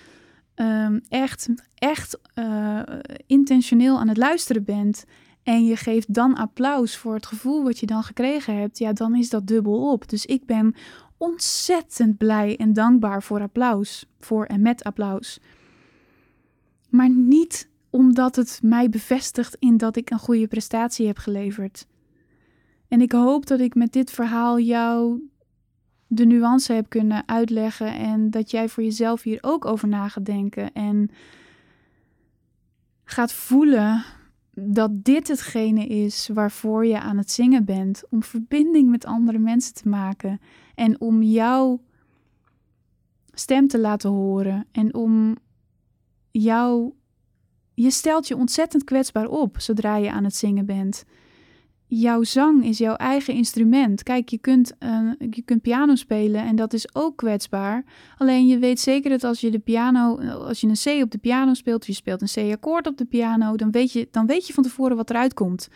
um, 0.56 1.00
echt, 1.08 1.48
echt 1.74 2.18
uh, 2.34 2.82
intentioneel 3.26 3.98
aan 3.98 4.08
het 4.08 4.16
luisteren 4.16 4.64
bent 4.64 5.04
en 5.42 5.64
je 5.64 5.76
geeft 5.76 6.14
dan 6.14 6.34
applaus 6.34 6.96
voor 6.96 7.14
het 7.14 7.26
gevoel 7.26 7.62
wat 7.62 7.78
je 7.78 7.86
dan 7.86 8.02
gekregen 8.02 8.56
hebt, 8.56 8.78
ja, 8.78 8.92
dan 8.92 9.16
is 9.16 9.30
dat 9.30 9.46
dubbel 9.46 9.92
op. 9.92 10.08
Dus 10.08 10.26
ik 10.26 10.46
ben 10.46 10.74
ontzettend 11.16 12.16
blij 12.16 12.56
en 12.56 12.72
dankbaar 12.72 13.22
voor 13.22 13.40
applaus, 13.40 14.06
voor 14.18 14.44
en 14.44 14.62
met 14.62 14.84
applaus. 14.84 15.40
Maar 16.88 17.10
niet 17.10 17.70
omdat 17.90 18.36
het 18.36 18.60
mij 18.62 18.88
bevestigt 18.88 19.56
in 19.58 19.76
dat 19.76 19.96
ik 19.96 20.10
een 20.10 20.18
goede 20.18 20.48
prestatie 20.48 21.06
heb 21.06 21.18
geleverd. 21.18 21.86
En 22.88 23.00
ik 23.00 23.12
hoop 23.12 23.46
dat 23.46 23.60
ik 23.60 23.74
met 23.74 23.92
dit 23.92 24.10
verhaal 24.10 24.58
jou 24.58 25.20
de 26.06 26.24
nuance 26.24 26.72
heb 26.72 26.88
kunnen 26.88 27.28
uitleggen 27.28 27.94
en 27.94 28.30
dat 28.30 28.50
jij 28.50 28.68
voor 28.68 28.82
jezelf 28.82 29.22
hier 29.22 29.38
ook 29.40 29.64
over 29.64 29.88
na 29.88 30.08
gaat 30.08 30.24
denken 30.24 30.72
en 30.72 31.10
gaat 33.04 33.32
voelen 33.32 34.04
dat 34.54 35.04
dit 35.04 35.28
hetgene 35.28 35.86
is 35.86 36.28
waarvoor 36.28 36.86
je 36.86 37.00
aan 37.00 37.16
het 37.16 37.30
zingen 37.30 37.64
bent, 37.64 38.02
om 38.10 38.22
verbinding 38.22 38.90
met 38.90 39.04
andere 39.04 39.38
mensen 39.38 39.74
te 39.74 39.88
maken 39.88 40.40
en 40.74 41.00
om 41.00 41.22
jouw 41.22 41.80
stem 43.32 43.68
te 43.68 43.78
laten 43.78 44.10
horen 44.10 44.66
en 44.72 44.94
om 44.94 45.36
jou 46.30 46.92
je 47.74 47.90
stelt 47.90 48.28
je 48.28 48.36
ontzettend 48.36 48.84
kwetsbaar 48.84 49.28
op 49.28 49.60
zodra 49.60 49.96
je 49.96 50.12
aan 50.12 50.24
het 50.24 50.36
zingen 50.36 50.66
bent 50.66 51.04
jouw 52.00 52.22
zang 52.22 52.64
is 52.64 52.78
jouw 52.78 52.94
eigen 52.94 53.34
instrument. 53.34 54.02
Kijk, 54.02 54.28
je 54.28 54.38
kunt, 54.38 54.72
uh, 54.80 55.10
je 55.30 55.42
kunt 55.42 55.62
piano 55.62 55.94
spelen 55.94 56.44
en 56.44 56.56
dat 56.56 56.72
is 56.72 56.94
ook 56.94 57.16
kwetsbaar. 57.16 57.84
Alleen 58.16 58.46
je 58.46 58.58
weet 58.58 58.80
zeker 58.80 59.10
dat 59.10 59.24
als 59.24 59.40
je 59.40 59.50
de 59.50 59.58
piano, 59.58 60.18
als 60.18 60.60
je 60.60 60.66
een 60.66 61.00
C 61.00 61.02
op 61.02 61.10
de 61.10 61.18
piano 61.18 61.54
speelt, 61.54 61.80
of 61.80 61.86
je 61.86 61.92
speelt 61.92 62.22
een 62.22 62.50
C-akkoord 62.50 62.86
op 62.86 62.96
de 62.96 63.04
piano, 63.04 63.56
dan 63.56 63.70
weet, 63.70 63.92
je, 63.92 64.08
dan 64.10 64.26
weet 64.26 64.46
je 64.46 64.52
van 64.52 64.62
tevoren 64.62 64.96
wat 64.96 65.10
eruit 65.10 65.34
komt. 65.34 65.68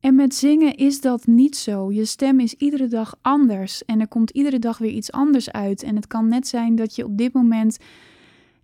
En 0.00 0.14
met 0.14 0.34
zingen 0.34 0.74
is 0.74 1.00
dat 1.00 1.26
niet 1.26 1.56
zo. 1.56 1.92
Je 1.92 2.04
stem 2.04 2.40
is 2.40 2.54
iedere 2.54 2.86
dag 2.86 3.14
anders 3.22 3.84
en 3.84 4.00
er 4.00 4.08
komt 4.08 4.30
iedere 4.30 4.58
dag 4.58 4.78
weer 4.78 4.90
iets 4.90 5.12
anders 5.12 5.50
uit. 5.50 5.82
En 5.82 5.96
het 5.96 6.06
kan 6.06 6.28
net 6.28 6.46
zijn 6.46 6.74
dat 6.74 6.94
je 6.94 7.04
op 7.04 7.18
dit 7.18 7.32
moment 7.32 7.78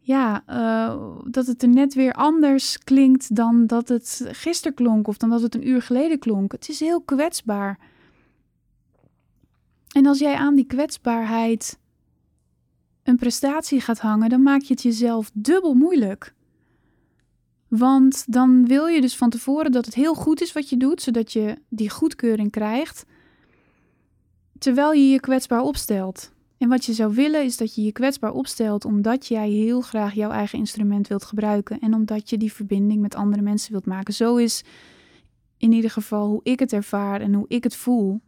ja, 0.04 0.42
uh, 0.48 1.18
dat 1.24 1.46
het 1.46 1.62
er 1.62 1.68
net 1.68 1.94
weer 1.94 2.12
anders 2.12 2.78
klinkt 2.78 3.36
dan 3.36 3.66
dat 3.66 3.88
het 3.88 4.28
gisteren 4.32 4.74
klonk 4.74 5.08
of 5.08 5.16
dan 5.16 5.30
dat 5.30 5.42
het 5.42 5.54
een 5.54 5.68
uur 5.68 5.82
geleden 5.82 6.18
klonk. 6.18 6.52
Het 6.52 6.68
is 6.68 6.80
heel 6.80 7.00
kwetsbaar. 7.00 7.78
En 9.92 10.06
als 10.06 10.18
jij 10.18 10.34
aan 10.34 10.54
die 10.54 10.66
kwetsbaarheid 10.66 11.78
een 13.02 13.16
prestatie 13.16 13.80
gaat 13.80 13.98
hangen, 13.98 14.28
dan 14.28 14.42
maak 14.42 14.60
je 14.60 14.72
het 14.72 14.82
jezelf 14.82 15.30
dubbel 15.34 15.74
moeilijk. 15.74 16.34
Want 17.68 18.32
dan 18.32 18.66
wil 18.66 18.86
je 18.86 19.00
dus 19.00 19.16
van 19.16 19.30
tevoren 19.30 19.72
dat 19.72 19.84
het 19.84 19.94
heel 19.94 20.14
goed 20.14 20.40
is 20.40 20.52
wat 20.52 20.68
je 20.68 20.76
doet, 20.76 21.02
zodat 21.02 21.32
je 21.32 21.56
die 21.68 21.90
goedkeuring 21.90 22.50
krijgt, 22.50 23.04
terwijl 24.58 24.92
je 24.92 25.08
je 25.08 25.20
kwetsbaar 25.20 25.60
opstelt. 25.60 26.32
En 26.62 26.68
wat 26.68 26.84
je 26.84 26.92
zou 26.92 27.14
willen 27.14 27.44
is 27.44 27.56
dat 27.56 27.74
je 27.74 27.82
je 27.82 27.92
kwetsbaar 27.92 28.32
opstelt 28.32 28.84
omdat 28.84 29.26
jij 29.26 29.50
heel 29.50 29.80
graag 29.80 30.14
jouw 30.14 30.30
eigen 30.30 30.58
instrument 30.58 31.08
wilt 31.08 31.24
gebruiken 31.24 31.78
en 31.78 31.94
omdat 31.94 32.30
je 32.30 32.36
die 32.36 32.52
verbinding 32.52 33.00
met 33.00 33.14
andere 33.14 33.42
mensen 33.42 33.72
wilt 33.72 33.86
maken. 33.86 34.14
Zo 34.14 34.36
is 34.36 34.64
in 35.56 35.72
ieder 35.72 35.90
geval 35.90 36.28
hoe 36.28 36.40
ik 36.42 36.58
het 36.58 36.72
ervaar 36.72 37.20
en 37.20 37.34
hoe 37.34 37.44
ik 37.48 37.64
het 37.64 37.76
voel. 37.76 38.20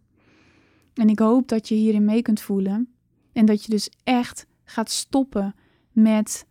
En 0.95 1.09
ik 1.09 1.19
hoop 1.19 1.49
dat 1.49 1.69
je 1.69 1.75
hierin 1.75 2.05
mee 2.05 2.23
kunt 2.23 2.41
voelen 2.41 2.89
en 3.33 3.47
dat 3.47 3.65
je 3.65 3.71
dus 3.71 3.91
echt 4.05 4.47
gaat 4.65 4.91
stoppen 4.91 5.55
met 5.93 6.47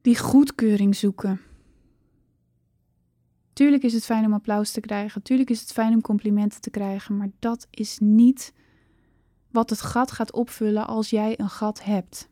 die 0.00 0.18
goedkeuring 0.18 0.96
zoeken. 0.96 1.40
Tuurlijk 3.52 3.82
is 3.82 3.92
het 3.92 4.04
fijn 4.04 4.24
om 4.24 4.32
applaus 4.32 4.70
te 4.70 4.80
krijgen, 4.80 5.22
tuurlijk 5.22 5.50
is 5.50 5.60
het 5.60 5.72
fijn 5.72 5.92
om 5.92 6.00
complimenten 6.00 6.60
te 6.60 6.70
krijgen, 6.70 7.16
maar 7.16 7.30
dat 7.38 7.66
is 7.70 7.98
niet 7.98 8.52
wat 9.50 9.70
het 9.70 9.80
gat 9.80 10.10
gaat 10.10 10.32
opvullen 10.32 10.86
als 10.86 11.10
jij 11.10 11.34
een 11.36 11.50
gat 11.50 11.84
hebt. 11.84 12.28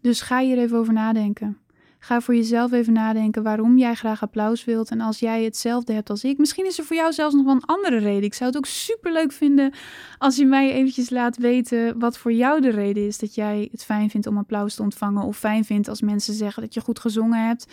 Dus 0.00 0.20
ga 0.20 0.40
hier 0.40 0.58
even 0.58 0.78
over 0.78 0.92
nadenken. 0.92 1.58
Ga 2.02 2.20
voor 2.20 2.34
jezelf 2.34 2.72
even 2.72 2.92
nadenken 2.92 3.42
waarom 3.42 3.78
jij 3.78 3.94
graag 3.94 4.22
applaus 4.22 4.64
wilt. 4.64 4.90
En 4.90 5.00
als 5.00 5.18
jij 5.18 5.44
hetzelfde 5.44 5.92
hebt 5.92 6.10
als 6.10 6.24
ik, 6.24 6.38
misschien 6.38 6.66
is 6.66 6.78
er 6.78 6.84
voor 6.84 6.96
jou 6.96 7.12
zelfs 7.12 7.34
nog 7.34 7.44
wel 7.44 7.54
een 7.54 7.64
andere 7.64 7.98
reden. 7.98 8.22
Ik 8.22 8.34
zou 8.34 8.50
het 8.50 8.58
ook 8.58 8.66
super 8.66 9.12
leuk 9.12 9.32
vinden 9.32 9.72
als 10.18 10.36
je 10.36 10.46
mij 10.46 10.72
eventjes 10.72 11.10
laat 11.10 11.36
weten 11.36 11.98
wat 11.98 12.18
voor 12.18 12.32
jou 12.32 12.60
de 12.60 12.70
reden 12.70 13.06
is 13.06 13.18
dat 13.18 13.34
jij 13.34 13.68
het 13.70 13.84
fijn 13.84 14.10
vindt 14.10 14.26
om 14.26 14.38
applaus 14.38 14.74
te 14.74 14.82
ontvangen. 14.82 15.22
Of 15.22 15.36
fijn 15.36 15.64
vindt 15.64 15.88
als 15.88 16.00
mensen 16.00 16.34
zeggen 16.34 16.62
dat 16.62 16.74
je 16.74 16.80
goed 16.80 16.98
gezongen 16.98 17.46
hebt. 17.46 17.66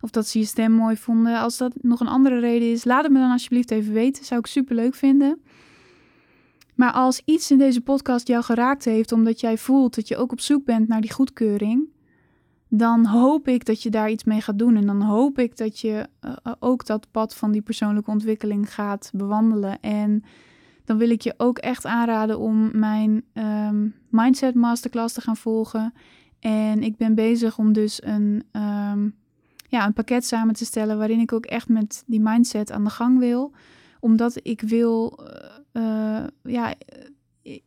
Of 0.00 0.10
dat 0.10 0.26
ze 0.26 0.38
je 0.38 0.44
stem 0.44 0.72
mooi 0.72 0.96
vonden. 0.96 1.38
Als 1.38 1.56
dat 1.56 1.72
nog 1.82 2.00
een 2.00 2.08
andere 2.08 2.38
reden 2.38 2.70
is, 2.70 2.84
laat 2.84 3.02
het 3.02 3.12
me 3.12 3.18
dan 3.18 3.30
alsjeblieft 3.30 3.70
even 3.70 3.92
weten. 3.92 4.24
Zou 4.24 4.40
ik 4.40 4.46
super 4.46 4.74
leuk 4.74 4.94
vinden. 4.94 5.40
Maar 6.76 6.92
als 6.92 7.22
iets 7.24 7.50
in 7.50 7.58
deze 7.58 7.80
podcast 7.80 8.28
jou 8.28 8.44
geraakt 8.44 8.84
heeft 8.84 9.12
omdat 9.12 9.40
jij 9.40 9.58
voelt 9.58 9.94
dat 9.94 10.08
je 10.08 10.16
ook 10.16 10.32
op 10.32 10.40
zoek 10.40 10.64
bent 10.64 10.88
naar 10.88 11.00
die 11.00 11.12
goedkeuring, 11.12 11.88
dan 12.68 13.06
hoop 13.06 13.48
ik 13.48 13.64
dat 13.64 13.82
je 13.82 13.90
daar 13.90 14.10
iets 14.10 14.24
mee 14.24 14.40
gaat 14.40 14.58
doen. 14.58 14.76
En 14.76 14.86
dan 14.86 15.02
hoop 15.02 15.38
ik 15.38 15.56
dat 15.56 15.80
je 15.80 16.06
uh, 16.24 16.52
ook 16.58 16.86
dat 16.86 17.10
pad 17.10 17.34
van 17.34 17.52
die 17.52 17.62
persoonlijke 17.62 18.10
ontwikkeling 18.10 18.74
gaat 18.74 19.10
bewandelen. 19.14 19.80
En 19.80 20.24
dan 20.84 20.98
wil 20.98 21.10
ik 21.10 21.20
je 21.20 21.34
ook 21.36 21.58
echt 21.58 21.86
aanraden 21.86 22.38
om 22.38 22.78
mijn 22.78 23.24
um, 23.32 23.94
Mindset 24.10 24.54
Masterclass 24.54 25.14
te 25.14 25.20
gaan 25.20 25.36
volgen. 25.36 25.92
En 26.40 26.82
ik 26.82 26.96
ben 26.96 27.14
bezig 27.14 27.58
om 27.58 27.72
dus 27.72 28.02
een, 28.02 28.42
um, 28.52 29.14
ja, 29.68 29.86
een 29.86 29.92
pakket 29.92 30.24
samen 30.26 30.54
te 30.54 30.64
stellen 30.64 30.98
waarin 30.98 31.20
ik 31.20 31.32
ook 31.32 31.46
echt 31.46 31.68
met 31.68 32.02
die 32.06 32.20
mindset 32.20 32.72
aan 32.72 32.84
de 32.84 32.90
gang 32.90 33.18
wil. 33.18 33.52
Omdat 34.06 34.38
ik 34.42 34.60
wil. 34.60 35.18
Uh, 35.72 35.82
uh, 35.82 36.24
ja, 36.42 36.74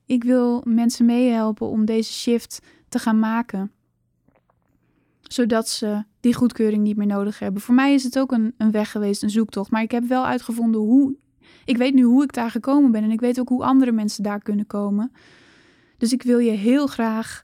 ik 0.05 0.23
wil 0.23 0.61
mensen 0.65 1.05
meehelpen 1.05 1.67
om 1.67 1.85
deze 1.85 2.13
shift 2.13 2.59
te 2.89 2.99
gaan 2.99 3.19
maken. 3.19 3.71
Zodat 5.21 5.67
ze 5.67 6.03
die 6.19 6.33
goedkeuring 6.33 6.83
niet 6.83 6.97
meer 6.97 7.07
nodig 7.07 7.39
hebben. 7.39 7.61
Voor 7.61 7.75
mij 7.75 7.93
is 7.93 8.03
het 8.03 8.19
ook 8.19 8.31
een, 8.31 8.53
een 8.57 8.71
weg 8.71 8.91
geweest, 8.91 9.23
een 9.23 9.29
zoektocht. 9.29 9.71
Maar 9.71 9.81
ik 9.81 9.91
heb 9.91 10.03
wel 10.03 10.25
uitgevonden 10.25 10.81
hoe. 10.81 11.15
Ik 11.65 11.77
weet 11.77 11.93
nu 11.93 12.03
hoe 12.03 12.23
ik 12.23 12.33
daar 12.33 12.51
gekomen 12.51 12.91
ben. 12.91 13.03
En 13.03 13.11
ik 13.11 13.19
weet 13.19 13.39
ook 13.39 13.49
hoe 13.49 13.63
andere 13.63 13.91
mensen 13.91 14.23
daar 14.23 14.41
kunnen 14.41 14.67
komen. 14.67 15.11
Dus 15.97 16.13
ik 16.13 16.23
wil 16.23 16.39
je 16.39 16.51
heel 16.51 16.87
graag 16.87 17.43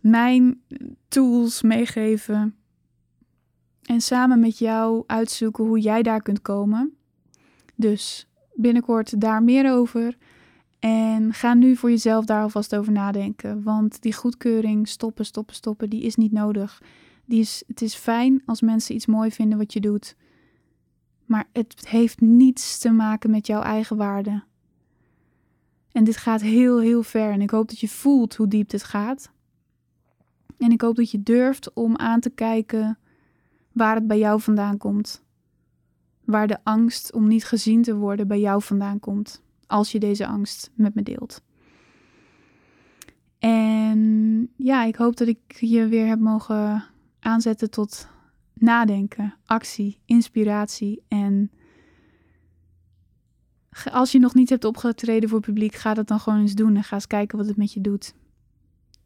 mijn 0.00 0.62
tools 1.08 1.62
meegeven. 1.62 2.54
En 3.82 4.00
samen 4.00 4.40
met 4.40 4.58
jou 4.58 5.04
uitzoeken 5.06 5.64
hoe 5.64 5.80
jij 5.80 6.02
daar 6.02 6.22
kunt 6.22 6.42
komen. 6.42 6.94
Dus 7.80 8.26
binnenkort 8.54 9.20
daar 9.20 9.42
meer 9.42 9.72
over. 9.72 10.16
En 10.78 11.32
ga 11.34 11.54
nu 11.54 11.76
voor 11.76 11.90
jezelf 11.90 12.24
daar 12.24 12.42
alvast 12.42 12.76
over 12.76 12.92
nadenken. 12.92 13.62
Want 13.62 14.02
die 14.02 14.14
goedkeuring, 14.14 14.88
stoppen, 14.88 15.26
stoppen, 15.26 15.54
stoppen, 15.54 15.90
die 15.90 16.02
is 16.02 16.16
niet 16.16 16.32
nodig. 16.32 16.82
Die 17.24 17.40
is, 17.40 17.62
het 17.66 17.82
is 17.82 17.94
fijn 17.94 18.42
als 18.46 18.60
mensen 18.60 18.94
iets 18.94 19.06
mooi 19.06 19.30
vinden 19.30 19.58
wat 19.58 19.72
je 19.72 19.80
doet. 19.80 20.16
Maar 21.26 21.48
het 21.52 21.88
heeft 21.88 22.20
niets 22.20 22.78
te 22.78 22.90
maken 22.90 23.30
met 23.30 23.46
jouw 23.46 23.62
eigen 23.62 23.96
waarde. 23.96 24.42
En 25.92 26.04
dit 26.04 26.16
gaat 26.16 26.40
heel, 26.40 26.80
heel 26.80 27.02
ver. 27.02 27.30
En 27.32 27.40
ik 27.40 27.50
hoop 27.50 27.68
dat 27.68 27.78
je 27.78 27.88
voelt 27.88 28.36
hoe 28.36 28.48
diep 28.48 28.68
dit 28.68 28.84
gaat. 28.84 29.30
En 30.58 30.70
ik 30.70 30.80
hoop 30.80 30.96
dat 30.96 31.10
je 31.10 31.22
durft 31.22 31.72
om 31.72 31.96
aan 31.96 32.20
te 32.20 32.30
kijken 32.30 32.98
waar 33.72 33.94
het 33.94 34.06
bij 34.06 34.18
jou 34.18 34.40
vandaan 34.40 34.78
komt 34.78 35.22
waar 36.30 36.46
de 36.46 36.58
angst 36.62 37.12
om 37.12 37.28
niet 37.28 37.44
gezien 37.44 37.82
te 37.82 37.94
worden 37.94 38.28
bij 38.28 38.40
jou 38.40 38.62
vandaan 38.62 39.00
komt, 39.00 39.42
als 39.66 39.92
je 39.92 39.98
deze 39.98 40.26
angst 40.26 40.70
met 40.74 40.94
me 40.94 41.02
deelt. 41.02 41.42
En 43.38 44.50
ja, 44.56 44.84
ik 44.84 44.96
hoop 44.96 45.16
dat 45.16 45.28
ik 45.28 45.40
je 45.58 45.86
weer 45.86 46.06
heb 46.06 46.18
mogen 46.18 46.84
aanzetten 47.20 47.70
tot 47.70 48.08
nadenken, 48.54 49.34
actie, 49.44 50.00
inspiratie 50.04 51.02
en 51.08 51.50
als 53.90 54.12
je 54.12 54.18
nog 54.18 54.34
niet 54.34 54.48
hebt 54.48 54.64
opgetreden 54.64 55.28
voor 55.28 55.40
publiek, 55.40 55.74
ga 55.74 55.94
dat 55.94 56.08
dan 56.08 56.20
gewoon 56.20 56.40
eens 56.40 56.54
doen 56.54 56.76
en 56.76 56.84
ga 56.84 56.94
eens 56.94 57.06
kijken 57.06 57.38
wat 57.38 57.46
het 57.46 57.56
met 57.56 57.72
je 57.72 57.80
doet. 57.80 58.14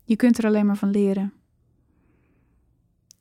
Je 0.04 0.16
kunt 0.16 0.38
er 0.38 0.46
alleen 0.46 0.66
maar 0.66 0.76
van 0.76 0.90
leren. 0.90 1.32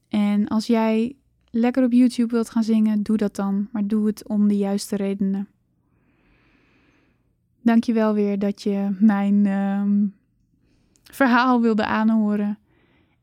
En 0.09 0.47
als 0.47 0.67
jij 0.67 1.15
lekker 1.55 1.83
op 1.83 1.91
YouTube 1.91 2.33
wilt 2.33 2.49
gaan 2.49 2.63
zingen, 2.63 3.03
doe 3.03 3.17
dat 3.17 3.35
dan, 3.35 3.67
maar 3.71 3.87
doe 3.87 4.05
het 4.05 4.27
om 4.27 4.47
de 4.47 4.57
juiste 4.57 4.95
redenen. 4.95 5.47
Dank 7.61 7.83
je 7.83 7.93
wel 7.93 8.13
weer 8.13 8.39
dat 8.39 8.61
je 8.61 8.95
mijn 8.99 9.45
ehm, 9.45 10.05
verhaal 11.03 11.61
wilde 11.61 11.85
aanhoren. 11.85 12.57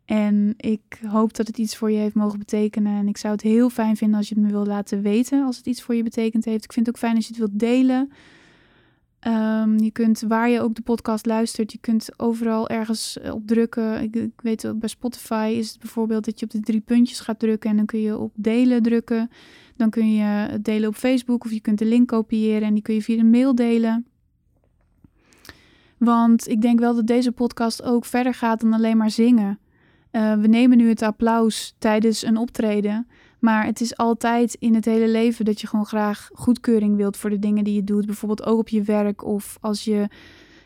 En 0.05 0.55
ik 0.57 1.01
hoop 1.07 1.35
dat 1.35 1.47
het 1.47 1.59
iets 1.59 1.77
voor 1.77 1.91
je 1.91 1.99
heeft 1.99 2.15
mogen 2.15 2.39
betekenen. 2.39 2.97
En 2.97 3.09
ik 3.09 3.17
zou 3.17 3.33
het 3.33 3.43
heel 3.43 3.71
fijn 3.71 3.97
vinden 3.97 4.19
als 4.19 4.29
je 4.29 4.35
het 4.35 4.45
me 4.45 4.51
wilt 4.51 4.67
laten 4.67 5.03
weten 5.03 5.45
als 5.45 5.57
het 5.57 5.67
iets 5.67 5.83
voor 5.83 5.95
je 5.95 6.03
betekend 6.03 6.45
heeft. 6.45 6.65
Ik 6.65 6.73
vind 6.73 6.87
het 6.87 6.95
ook 6.95 7.01
fijn 7.01 7.17
als 7.17 7.27
je 7.27 7.31
het 7.31 7.39
wilt 7.39 7.59
delen. 7.59 8.13
Ehm, 9.21 9.79
je 9.79 9.91
kunt, 9.91 10.21
waar 10.29 10.49
je 10.49 10.61
ook 10.61 10.75
de 10.75 10.83
podcast 10.83 11.27
luistert, 11.27 11.73
je 11.73 11.79
kunt 11.79 12.09
overal 12.17 12.69
ergens 12.69 13.19
eh, 13.19 13.35
op 13.35 13.47
drukken. 13.47 14.03
Ik, 14.03 14.17
ik 14.17 14.41
weet 14.41 14.73
bij 14.77 14.89
Spotify 14.89 15.55
is 15.57 15.71
het 15.71 15.79
bijvoorbeeld 15.79 16.25
dat 16.25 16.41
je 16.41 16.45
op 16.47 16.53
de 16.53 16.61
drie 16.61 16.81
puntjes 16.81 17.21
gaat 17.21 17.39
drukken 17.39 17.71
en 17.71 17.77
dan 17.77 17.87
kun 17.87 18.01
je 18.01 18.19
op 18.19 18.33
delen 18.35 18.83
drukken. 18.83 19.31
Dan 19.77 19.91
kun 19.91 20.13
je 20.15 20.23
het 20.23 20.65
delen 20.65 20.89
op 20.89 20.95
Facebook 20.95 21.45
of 21.45 21.51
je 21.51 21.61
kunt 21.61 21.79
de 21.79 21.85
link 21.85 22.09
kopiëren 22.09 22.63
en 22.63 22.75
die 22.75 22.83
kun 22.83 22.95
je 22.95 23.03
via 23.03 23.17
de 23.17 23.25
mail 23.25 23.55
delen. 23.55 24.07
Want 25.99 26.49
ik 26.49 26.61
denk 26.61 26.79
wel 26.79 26.95
dat 26.95 27.07
deze 27.07 27.33
podcast 27.33 27.83
ook 27.83 28.05
verder 28.05 28.35
gaat 28.35 28.61
dan 28.61 28.73
alleen 28.73 28.97
maar 28.97 29.11
zingen. 29.11 29.59
Uh, 30.13 30.35
we 30.35 30.47
nemen 30.47 30.77
nu 30.77 30.89
het 30.89 31.03
applaus 31.03 31.75
tijdens 31.79 32.25
een 32.25 32.37
optreden. 32.37 33.07
Maar 33.41 33.65
het 33.65 33.81
is 33.81 33.97
altijd 33.97 34.55
in 34.55 34.75
het 34.75 34.85
hele 34.85 35.09
leven 35.09 35.45
dat 35.45 35.61
je 35.61 35.67
gewoon 35.67 35.87
graag 35.87 36.31
goedkeuring 36.33 36.97
wilt 36.97 37.17
voor 37.17 37.31
de 37.31 37.39
dingen 37.39 37.65
die 37.65 37.75
je 37.75 37.85
doet. 37.85 38.07
Bijvoorbeeld 38.07 38.47
ook 38.47 38.59
op 38.59 38.69
je 38.69 38.83
werk 38.83 39.25
of 39.25 39.59
als 39.61 39.85
je 39.85 40.09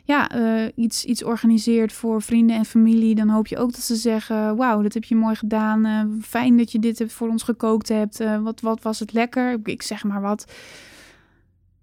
ja, 0.05 0.37
uh, 0.37 0.69
iets, 0.75 1.05
iets 1.05 1.25
organiseert 1.25 1.93
voor 1.93 2.23
vrienden 2.23 2.57
en 2.57 2.65
familie. 2.65 3.15
Dan 3.15 3.29
hoop 3.29 3.47
je 3.47 3.59
ook 3.59 3.73
dat 3.73 3.81
ze 3.81 3.95
zeggen: 3.95 4.57
Wauw, 4.57 4.83
dat 4.83 4.95
heb 4.95 5.05
je 5.05 5.17
mooi 5.17 5.35
gedaan. 5.35 5.87
Uh, 5.87 6.23
fijn 6.23 6.57
dat 6.57 6.73
je 6.73 6.79
dit 6.79 6.99
hebt 6.99 7.13
voor 7.13 7.29
ons 7.29 7.43
gekookt 7.43 7.89
hebt. 7.89 8.21
Uh, 8.21 8.43
wat, 8.43 8.61
wat 8.61 8.83
was 8.83 8.99
het 8.99 9.13
lekker? 9.13 9.61
Ik 9.65 9.83
zeg 9.83 10.05
maar 10.05 10.21
wat. 10.21 10.53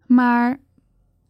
Maar 0.06 0.60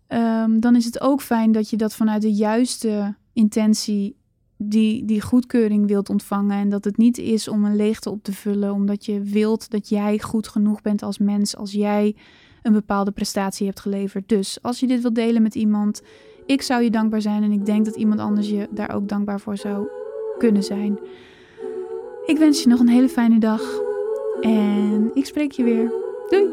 um, 0.08 0.60
dan 0.60 0.76
is 0.76 0.86
het 0.86 1.02
ook 1.02 1.22
fijn 1.22 1.52
dat 1.52 1.70
je 1.70 1.78
dat 1.78 1.96
vanuit 1.96 2.22
de 2.22 2.34
juiste 2.34 3.16
intentie 3.34 4.16
die, 4.64 5.06
die 5.06 5.22
goedkeuring 5.22 5.88
wilt 5.88 6.10
ontvangen. 6.10 6.58
En 6.58 6.70
dat 6.70 6.84
het 6.84 6.98
niet 6.98 7.18
is 7.18 7.48
om 7.48 7.66
een 7.66 7.76
leegte 7.76 8.10
op 8.10 8.24
te 8.24 8.34
vullen, 8.34 8.74
omdat 8.74 9.06
je 9.06 9.22
wilt 9.22 9.70
dat 9.70 9.90
jij 9.90 10.20
goed 10.20 10.48
genoeg 10.48 10.82
bent 10.82 11.04
als 11.04 11.18
mens, 11.18 11.56
als 11.56 11.72
jij 11.72 12.16
een 12.62 12.74
bepaalde 12.74 13.12
prestatie 13.12 13.66
hebt 13.66 13.80
geleverd. 13.80 14.30
Dus 14.30 14.58
als 14.62 14.80
je 14.80 14.88
dit 14.88 15.02
wilt 15.02 15.16
delen 15.16 15.42
met 15.42 15.56
iemand, 15.56 16.02
ik 16.46 16.62
zou 16.62 16.84
je 16.84 16.90
dankbaar 16.90 17.22
zijn 17.22 17.44
en 17.44 17.52
ik 17.52 17.66
denk 17.66 17.86
dat 17.86 17.96
iemand 17.96 18.20
anders 18.20 18.50
je 18.50 18.68
daar 18.72 18.94
ook 18.96 19.10
dankbaar 19.10 19.40
voor 19.40 19.58
zou 19.58 19.88
kunnen 20.38 20.64
zijn. 20.64 21.00
Ik 22.26 22.38
wens 22.38 22.64
je 22.64 22.70
nog 22.70 22.80
een 22.80 22.88
hele 22.88 23.10
fijne 23.10 23.40
dag 23.40 23.62
en 24.42 25.12
ik 25.14 25.26
spreek 25.26 25.52
je 25.52 25.64
weer. 25.64 25.92
Doei! 26.30 26.46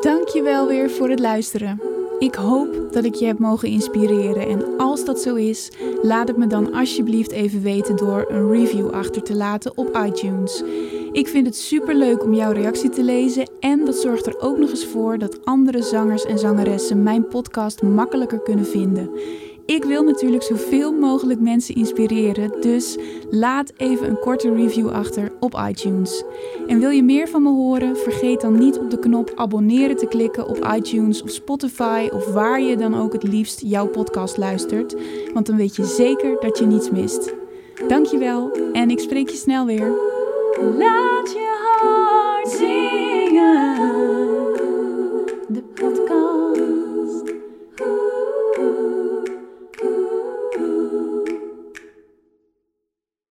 Dank 0.00 0.28
je 0.28 0.42
wel 0.42 0.66
weer 0.68 0.90
voor 0.90 1.08
het 1.08 1.20
luisteren. 1.20 2.01
Ik 2.22 2.34
hoop 2.34 2.92
dat 2.92 3.04
ik 3.04 3.14
je 3.14 3.26
heb 3.26 3.38
mogen 3.38 3.68
inspireren 3.68 4.48
en 4.48 4.78
als 4.78 5.04
dat 5.04 5.20
zo 5.20 5.34
is, 5.34 5.70
laat 6.02 6.28
het 6.28 6.36
me 6.36 6.46
dan 6.46 6.72
alsjeblieft 6.72 7.30
even 7.30 7.62
weten 7.62 7.96
door 7.96 8.24
een 8.28 8.50
review 8.50 8.90
achter 8.90 9.22
te 9.22 9.36
laten 9.36 9.76
op 9.76 9.96
iTunes. 10.06 10.62
Ik 11.12 11.28
vind 11.28 11.46
het 11.46 11.56
super 11.56 11.94
leuk 11.94 12.24
om 12.24 12.34
jouw 12.34 12.52
reactie 12.52 12.90
te 12.90 13.02
lezen 13.02 13.50
en 13.60 13.84
dat 13.84 13.96
zorgt 13.96 14.26
er 14.26 14.40
ook 14.40 14.58
nog 14.58 14.70
eens 14.70 14.86
voor 14.86 15.18
dat 15.18 15.44
andere 15.44 15.82
zangers 15.82 16.24
en 16.24 16.38
zangeressen 16.38 17.02
mijn 17.02 17.28
podcast 17.28 17.82
makkelijker 17.82 18.42
kunnen 18.42 18.66
vinden. 18.66 19.10
Ik 19.66 19.84
wil 19.84 20.02
natuurlijk 20.02 20.42
zoveel 20.42 20.92
mogelijk 20.92 21.40
mensen 21.40 21.74
inspireren, 21.74 22.60
dus 22.60 22.98
laat 23.30 23.72
even 23.76 24.08
een 24.08 24.18
korte 24.18 24.54
review 24.54 24.88
achter 24.88 25.32
op 25.40 25.64
iTunes. 25.68 26.24
En 26.66 26.78
wil 26.78 26.90
je 26.90 27.02
meer 27.02 27.28
van 27.28 27.42
me 27.42 27.48
horen? 27.48 27.96
Vergeet 27.96 28.40
dan 28.40 28.58
niet 28.58 28.78
op 28.78 28.90
de 28.90 28.98
knop 28.98 29.32
abonneren 29.34 29.96
te 29.96 30.06
klikken 30.06 30.48
op 30.48 30.72
iTunes 30.76 31.22
of 31.22 31.30
Spotify 31.30 32.08
of 32.12 32.32
waar 32.32 32.60
je 32.60 32.76
dan 32.76 32.94
ook 32.94 33.12
het 33.12 33.22
liefst 33.22 33.60
jouw 33.60 33.86
podcast 33.86 34.36
luistert, 34.36 34.96
want 35.34 35.46
dan 35.46 35.56
weet 35.56 35.76
je 35.76 35.84
zeker 35.84 36.36
dat 36.40 36.58
je 36.58 36.66
niets 36.66 36.90
mist. 36.90 37.34
Dankjewel 37.88 38.50
en 38.72 38.90
ik 38.90 38.98
spreek 38.98 39.28
je 39.28 39.36
snel 39.36 39.66
weer. 39.66 39.92
Laat 40.78 41.32
je 41.32 42.81